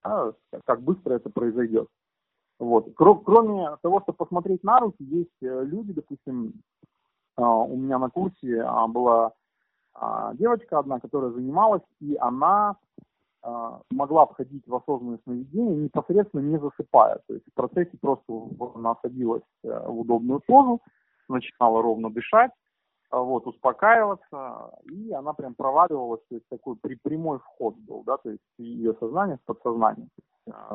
а, 0.03 0.33
как 0.64 0.83
быстро 0.83 1.14
это 1.14 1.31
произойдет. 1.31 1.87
Вот. 2.59 2.92
Кроме 2.94 3.76
того, 3.83 4.00
чтобы 4.03 4.16
посмотреть 4.16 4.62
на 4.62 4.81
руки, 4.81 5.03
есть 5.03 5.31
э, 5.42 5.64
люди, 5.64 5.94
допустим, 5.94 6.53
а, 7.37 7.57
у 7.57 7.76
меня 7.76 7.98
на 7.98 8.11
курсе 8.11 8.61
а, 8.61 8.87
была 8.87 9.33
а, 9.94 10.35
девочка 10.35 10.79
одна, 10.79 11.00
которая 11.00 11.31
занималась, 11.31 11.83
и 12.00 12.16
она 12.16 12.76
могла 13.90 14.26
входить 14.26 14.66
в 14.66 14.74
осознанное 14.74 15.18
сновидение 15.24 15.76
непосредственно 15.76 16.42
не 16.42 16.59
засыпая. 16.59 17.20
То 17.26 17.35
есть 17.35 17.46
в 17.50 17.55
процессе 17.55 17.96
просто 18.00 18.33
она 18.74 18.96
садилась 19.03 19.42
э, 19.64 19.87
в 19.87 20.00
удобную 20.00 20.40
позу, 20.46 20.81
начинала 21.29 21.83
ровно 21.83 22.11
дышать, 22.11 22.50
вот, 23.11 23.46
успокаиваться, 23.46 24.70
и 24.85 25.11
она 25.12 25.33
прям 25.33 25.55
проваливалась, 25.55 26.20
то 26.29 26.37
есть 26.37 26.48
такой 26.48 26.76
при, 26.76 26.96
прямой 26.96 27.38
вход 27.40 27.76
был, 27.76 28.05
да, 28.05 28.18
то 28.18 28.31
есть 28.31 28.42
ее 28.59 28.94
сознание 29.00 29.38
в 29.38 29.46
подсознание, 29.46 30.09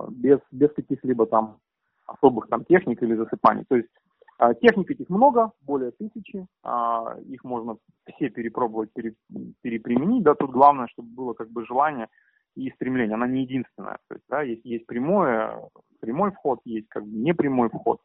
без, 0.09 0.39
без 0.51 0.71
каких-либо 0.73 1.27
там 1.27 1.59
особых 2.05 2.47
там 2.49 2.65
техник 2.65 3.01
или 3.01 3.15
засыпаний. 3.15 3.63
То 3.67 3.77
есть 3.77 3.89
а, 4.37 4.53
техник 4.53 4.91
этих 4.91 5.09
много, 5.09 5.51
более 5.61 5.91
тысячи, 5.91 6.45
а, 6.63 7.15
их 7.25 7.43
можно 7.43 7.77
все 8.15 8.29
перепробовать, 8.29 8.91
пере, 8.93 9.15
переприменить, 9.61 10.23
да, 10.23 10.35
тут 10.35 10.51
главное, 10.51 10.87
чтобы 10.87 11.09
было 11.09 11.33
как 11.33 11.49
бы 11.49 11.65
желание 11.65 12.09
и 12.55 12.71
стремление, 12.71 13.15
она 13.15 13.27
не 13.27 13.41
единственная, 13.41 13.99
то 14.07 14.15
есть, 14.15 14.25
да, 14.29 14.41
есть, 14.41 14.65
есть 14.65 14.85
прямое, 14.85 15.69
прямой 15.99 16.31
вход, 16.31 16.59
есть 16.65 16.87
как 16.89 17.03
бы 17.03 17.17
непрямой 17.17 17.69
вход, 17.69 18.01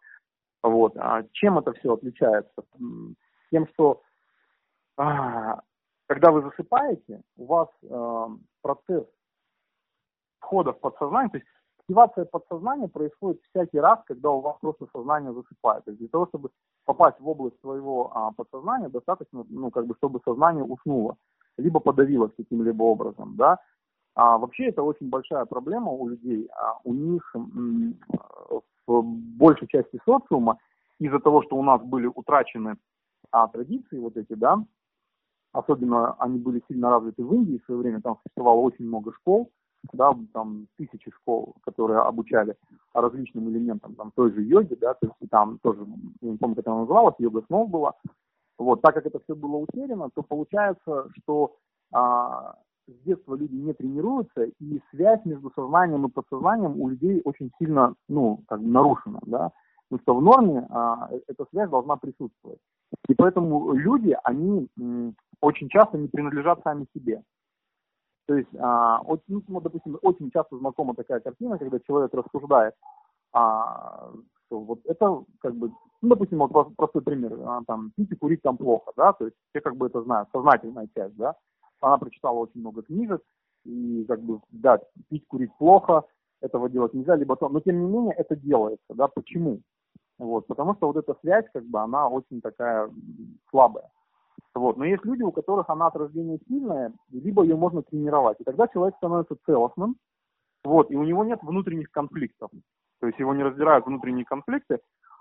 вот, 0.63 0.97
а 0.97 1.25
чем 1.33 1.59
это 1.59 1.73
все 1.73 1.95
отличается? 1.95 2.63
Тем, 3.51 3.67
что 3.69 4.03
а, 4.97 5.61
когда 6.07 6.31
вы 6.31 6.43
засыпаете, 6.43 7.23
у 7.37 7.47
вас 7.47 7.69
а, 7.89 8.29
процесс 8.63 9.07
входа 10.41 10.73
в 10.73 10.81
подсознание, 10.81 11.31
то 11.31 11.39
есть 11.39 11.49
активация 11.79 12.25
подсознания 12.25 12.89
происходит 12.89 13.41
всякий 13.51 13.81
раз, 13.81 14.01
когда 14.07 14.31
у 14.31 14.41
вас 14.41 14.57
просто 14.61 14.87
сознание 14.93 15.33
засыпает. 15.33 15.85
То 15.85 15.91
есть 15.91 16.01
для 16.01 16.09
того, 16.09 16.27
чтобы 16.27 16.51
попасть 16.85 17.19
в 17.19 17.29
область 17.29 17.59
своего 17.61 18.13
а, 18.15 18.33
подсознания, 18.33 18.89
достаточно, 18.89 19.45
ну, 19.49 19.71
как 19.71 19.87
бы, 19.87 19.95
чтобы 19.97 20.21
сознание 20.25 20.65
уснуло, 20.65 21.17
либо 21.57 21.81
подавилось 21.81 22.33
каким-либо 22.37 22.83
образом, 22.83 23.37
да. 23.37 23.59
А 24.21 24.37
вообще 24.37 24.67
это 24.67 24.83
очень 24.83 25.09
большая 25.09 25.47
проблема 25.47 25.93
у 25.93 26.07
людей. 26.07 26.47
А 26.55 26.79
у 26.85 26.93
них 26.93 27.35
в 28.87 29.03
большей 29.03 29.67
части 29.67 29.99
социума 30.05 30.59
из-за 30.99 31.21
того, 31.21 31.43
что 31.43 31.57
у 31.57 31.63
нас 31.63 31.81
были 31.81 32.07
утрачены 32.07 32.77
а, 33.31 33.49
традиции 33.49 33.99
вот 33.99 34.19
эти, 34.19 34.35
да, 34.35 34.63
особенно 35.53 36.13
они 36.19 36.39
были 36.39 36.63
сильно 36.69 36.91
развиты 36.91 37.25
в 37.25 37.33
Индии 37.33 37.63
в 37.63 37.65
свое 37.65 37.81
время, 37.81 38.03
там 38.03 38.19
существовало 38.23 38.61
очень 38.61 38.85
много 38.85 39.11
школ, 39.15 39.51
да, 39.95 40.15
там 40.35 40.67
тысячи 40.77 41.11
школ, 41.13 41.55
которые 41.63 42.01
обучали 42.01 42.57
различным 42.93 43.49
элементам 43.49 43.95
там, 43.95 44.11
той 44.15 44.33
же 44.33 44.43
йоги, 44.43 44.75
да, 44.75 44.93
то 44.93 45.07
есть 45.07 45.31
там 45.31 45.59
тоже, 45.63 45.87
я 46.21 46.33
не 46.33 46.37
помню, 46.37 46.57
как 46.57 46.67
она 46.67 46.81
называлась, 46.81 47.15
йога 47.19 47.43
снов 47.47 47.71
была. 47.71 47.95
Вот, 48.59 48.83
так 48.83 48.93
как 48.93 49.07
это 49.07 49.19
все 49.21 49.35
было 49.35 49.57
утеряно, 49.57 50.11
то 50.15 50.23
получается, 50.23 51.09
что 51.17 51.57
а, 51.91 52.57
с 52.91 53.05
детства 53.05 53.35
люди 53.35 53.55
не 53.55 53.73
тренируются, 53.73 54.45
и 54.45 54.81
связь 54.91 55.25
между 55.25 55.51
сознанием 55.55 56.07
и 56.07 56.11
подсознанием 56.11 56.81
у 56.81 56.89
людей 56.89 57.21
очень 57.25 57.51
сильно, 57.59 57.95
ну, 58.09 58.43
как 58.49 58.61
бы 58.61 58.69
нарушена, 58.69 59.21
да. 59.27 59.53
Потому 59.89 60.03
что 60.03 60.15
в 60.17 60.23
норме 60.23 60.67
а, 60.71 61.09
э, 61.11 61.21
эта 61.27 61.47
связь 61.51 61.69
должна 61.69 61.97
присутствовать. 61.97 62.61
И 63.09 63.15
поэтому 63.15 63.73
люди, 63.73 64.17
они 64.25 64.69
м, 64.79 65.17
очень 65.41 65.69
часто 65.69 65.99
не 65.99 66.09
принадлежат 66.09 66.61
сами 66.63 66.87
себе. 66.95 67.23
То 68.27 68.37
есть, 68.37 68.55
а, 68.61 69.03
ну, 69.27 69.61
допустим, 69.61 69.99
очень 70.03 70.31
часто 70.31 70.57
знакома 70.59 70.95
такая 70.95 71.19
картина, 71.21 71.59
когда 71.59 71.81
человек 71.81 72.15
рассуждает, 72.15 72.75
а, 73.33 74.13
что 74.47 74.61
вот 74.61 74.81
это 74.85 75.25
как 75.41 75.57
бы, 75.57 75.73
ну, 76.03 76.09
допустим, 76.11 76.39
вот 76.39 76.77
простой 76.77 77.03
пример, 77.03 77.37
а, 77.45 77.63
там, 77.67 77.91
пить 77.97 78.13
и 78.13 78.15
курить 78.17 78.43
там 78.43 78.57
плохо, 78.57 78.93
да, 78.97 79.13
то 79.13 79.25
есть 79.25 79.37
все 79.51 79.61
как 79.61 79.77
бы 79.77 79.87
это 79.87 80.03
знают, 80.03 80.29
сознательная 80.33 80.89
часть, 80.95 81.17
да, 81.17 81.35
она 81.81 81.99
прочитала 81.99 82.39
очень 82.39 82.61
много 82.61 82.83
книжек, 82.83 83.23
и 83.65 84.05
как 84.07 84.21
бы, 84.23 84.41
да, 84.51 84.79
пить, 85.09 85.27
курить 85.27 85.55
плохо, 85.59 86.05
этого 86.41 86.69
делать 86.71 86.95
нельзя, 86.95 87.17
либо 87.17 87.37
то, 87.37 87.49
но 87.49 87.61
тем 87.61 87.81
не 87.81 87.87
менее 87.87 88.15
это 88.15 88.37
делается, 88.37 88.95
да, 88.95 89.09
почему? 89.09 89.61
Вот, 90.19 90.47
потому 90.47 90.75
что 90.75 90.89
вот 90.89 90.97
эта 90.97 91.15
связь, 91.21 91.47
как 91.53 91.65
бы, 91.65 91.81
она 91.81 92.09
очень 92.09 92.41
такая 92.41 92.91
слабая. 93.51 93.91
Вот. 94.55 94.77
Но 94.77 94.85
есть 94.85 95.05
люди, 95.05 95.23
у 95.23 95.33
которых 95.33 95.69
она 95.71 95.87
от 95.87 95.97
рождения 95.97 96.39
сильная, 96.49 96.93
либо 97.11 97.43
ее 97.43 97.57
можно 97.57 97.83
тренировать. 97.83 98.41
И 98.41 98.45
тогда 98.45 98.69
человек 98.69 98.97
становится 98.97 99.37
целостным, 99.47 99.97
вот, 100.65 100.91
и 100.91 100.97
у 100.97 101.05
него 101.05 101.25
нет 101.25 101.41
внутренних 101.43 101.91
конфликтов. 101.91 102.51
То 103.01 103.07
есть 103.07 103.19
его 103.19 103.35
не 103.35 103.43
раздирают 103.43 103.87
внутренние 103.87 104.25
конфликты, 104.25 104.81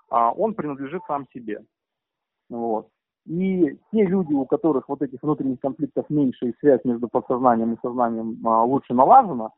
а 0.09 0.31
он 0.31 0.53
принадлежит 0.53 1.01
сам 1.07 1.27
себе. 1.33 1.63
Вот. 2.49 2.89
И 3.25 3.77
те 3.91 4.05
люди, 4.05 4.33
у 4.33 4.45
которых 4.45 4.89
вот 4.89 5.01
этих 5.01 5.21
внутренних 5.21 5.59
конфликтов 5.59 6.09
меньше 6.09 6.49
и 6.49 6.55
связь 6.59 6.83
между 6.83 7.07
подсознанием 7.07 7.73
и 7.73 7.79
сознанием 7.81 8.39
а, 8.47 8.63
лучше 8.63 8.93
налажена, 8.93 9.51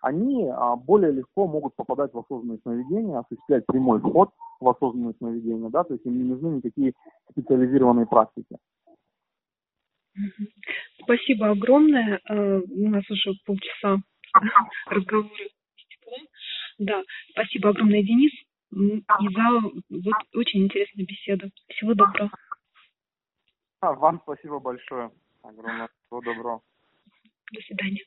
они 0.00 0.48
а, 0.48 0.76
более 0.76 1.12
легко 1.12 1.48
могут 1.48 1.74
попадать 1.74 2.12
в 2.12 2.18
осознанное 2.18 2.58
сновидение, 2.62 3.18
осуществлять 3.18 3.66
прямой 3.66 4.00
вход 4.00 4.30
в 4.60 4.68
осознанное 4.68 5.14
сновидение, 5.18 5.70
да, 5.70 5.82
то 5.84 5.94
есть 5.94 6.06
им 6.06 6.16
не 6.16 6.24
нужны 6.24 6.56
никакие 6.56 6.92
специализированные 7.30 8.06
практики. 8.06 8.56
Спасибо 11.02 11.50
огромное. 11.50 12.20
Э, 12.28 12.60
у 12.60 12.88
нас 12.88 13.04
уже 13.10 13.32
полчаса 13.44 13.98
разговора. 14.86 15.28
Да, 16.78 17.02
спасибо 17.30 17.70
огромное, 17.70 18.02
Денис, 18.02 18.32
и 18.72 19.28
за 19.34 19.60
вот 19.90 20.14
очень 20.34 20.64
интересную 20.64 21.06
беседу. 21.06 21.50
Всего 21.68 21.94
доброго. 21.94 22.30
А, 23.80 23.92
вам 23.92 24.20
спасибо 24.22 24.58
большое. 24.58 25.10
Огромное. 25.42 25.88
Всего 26.06 26.20
доброго. 26.20 26.62
До 27.52 27.60
свидания. 27.60 28.04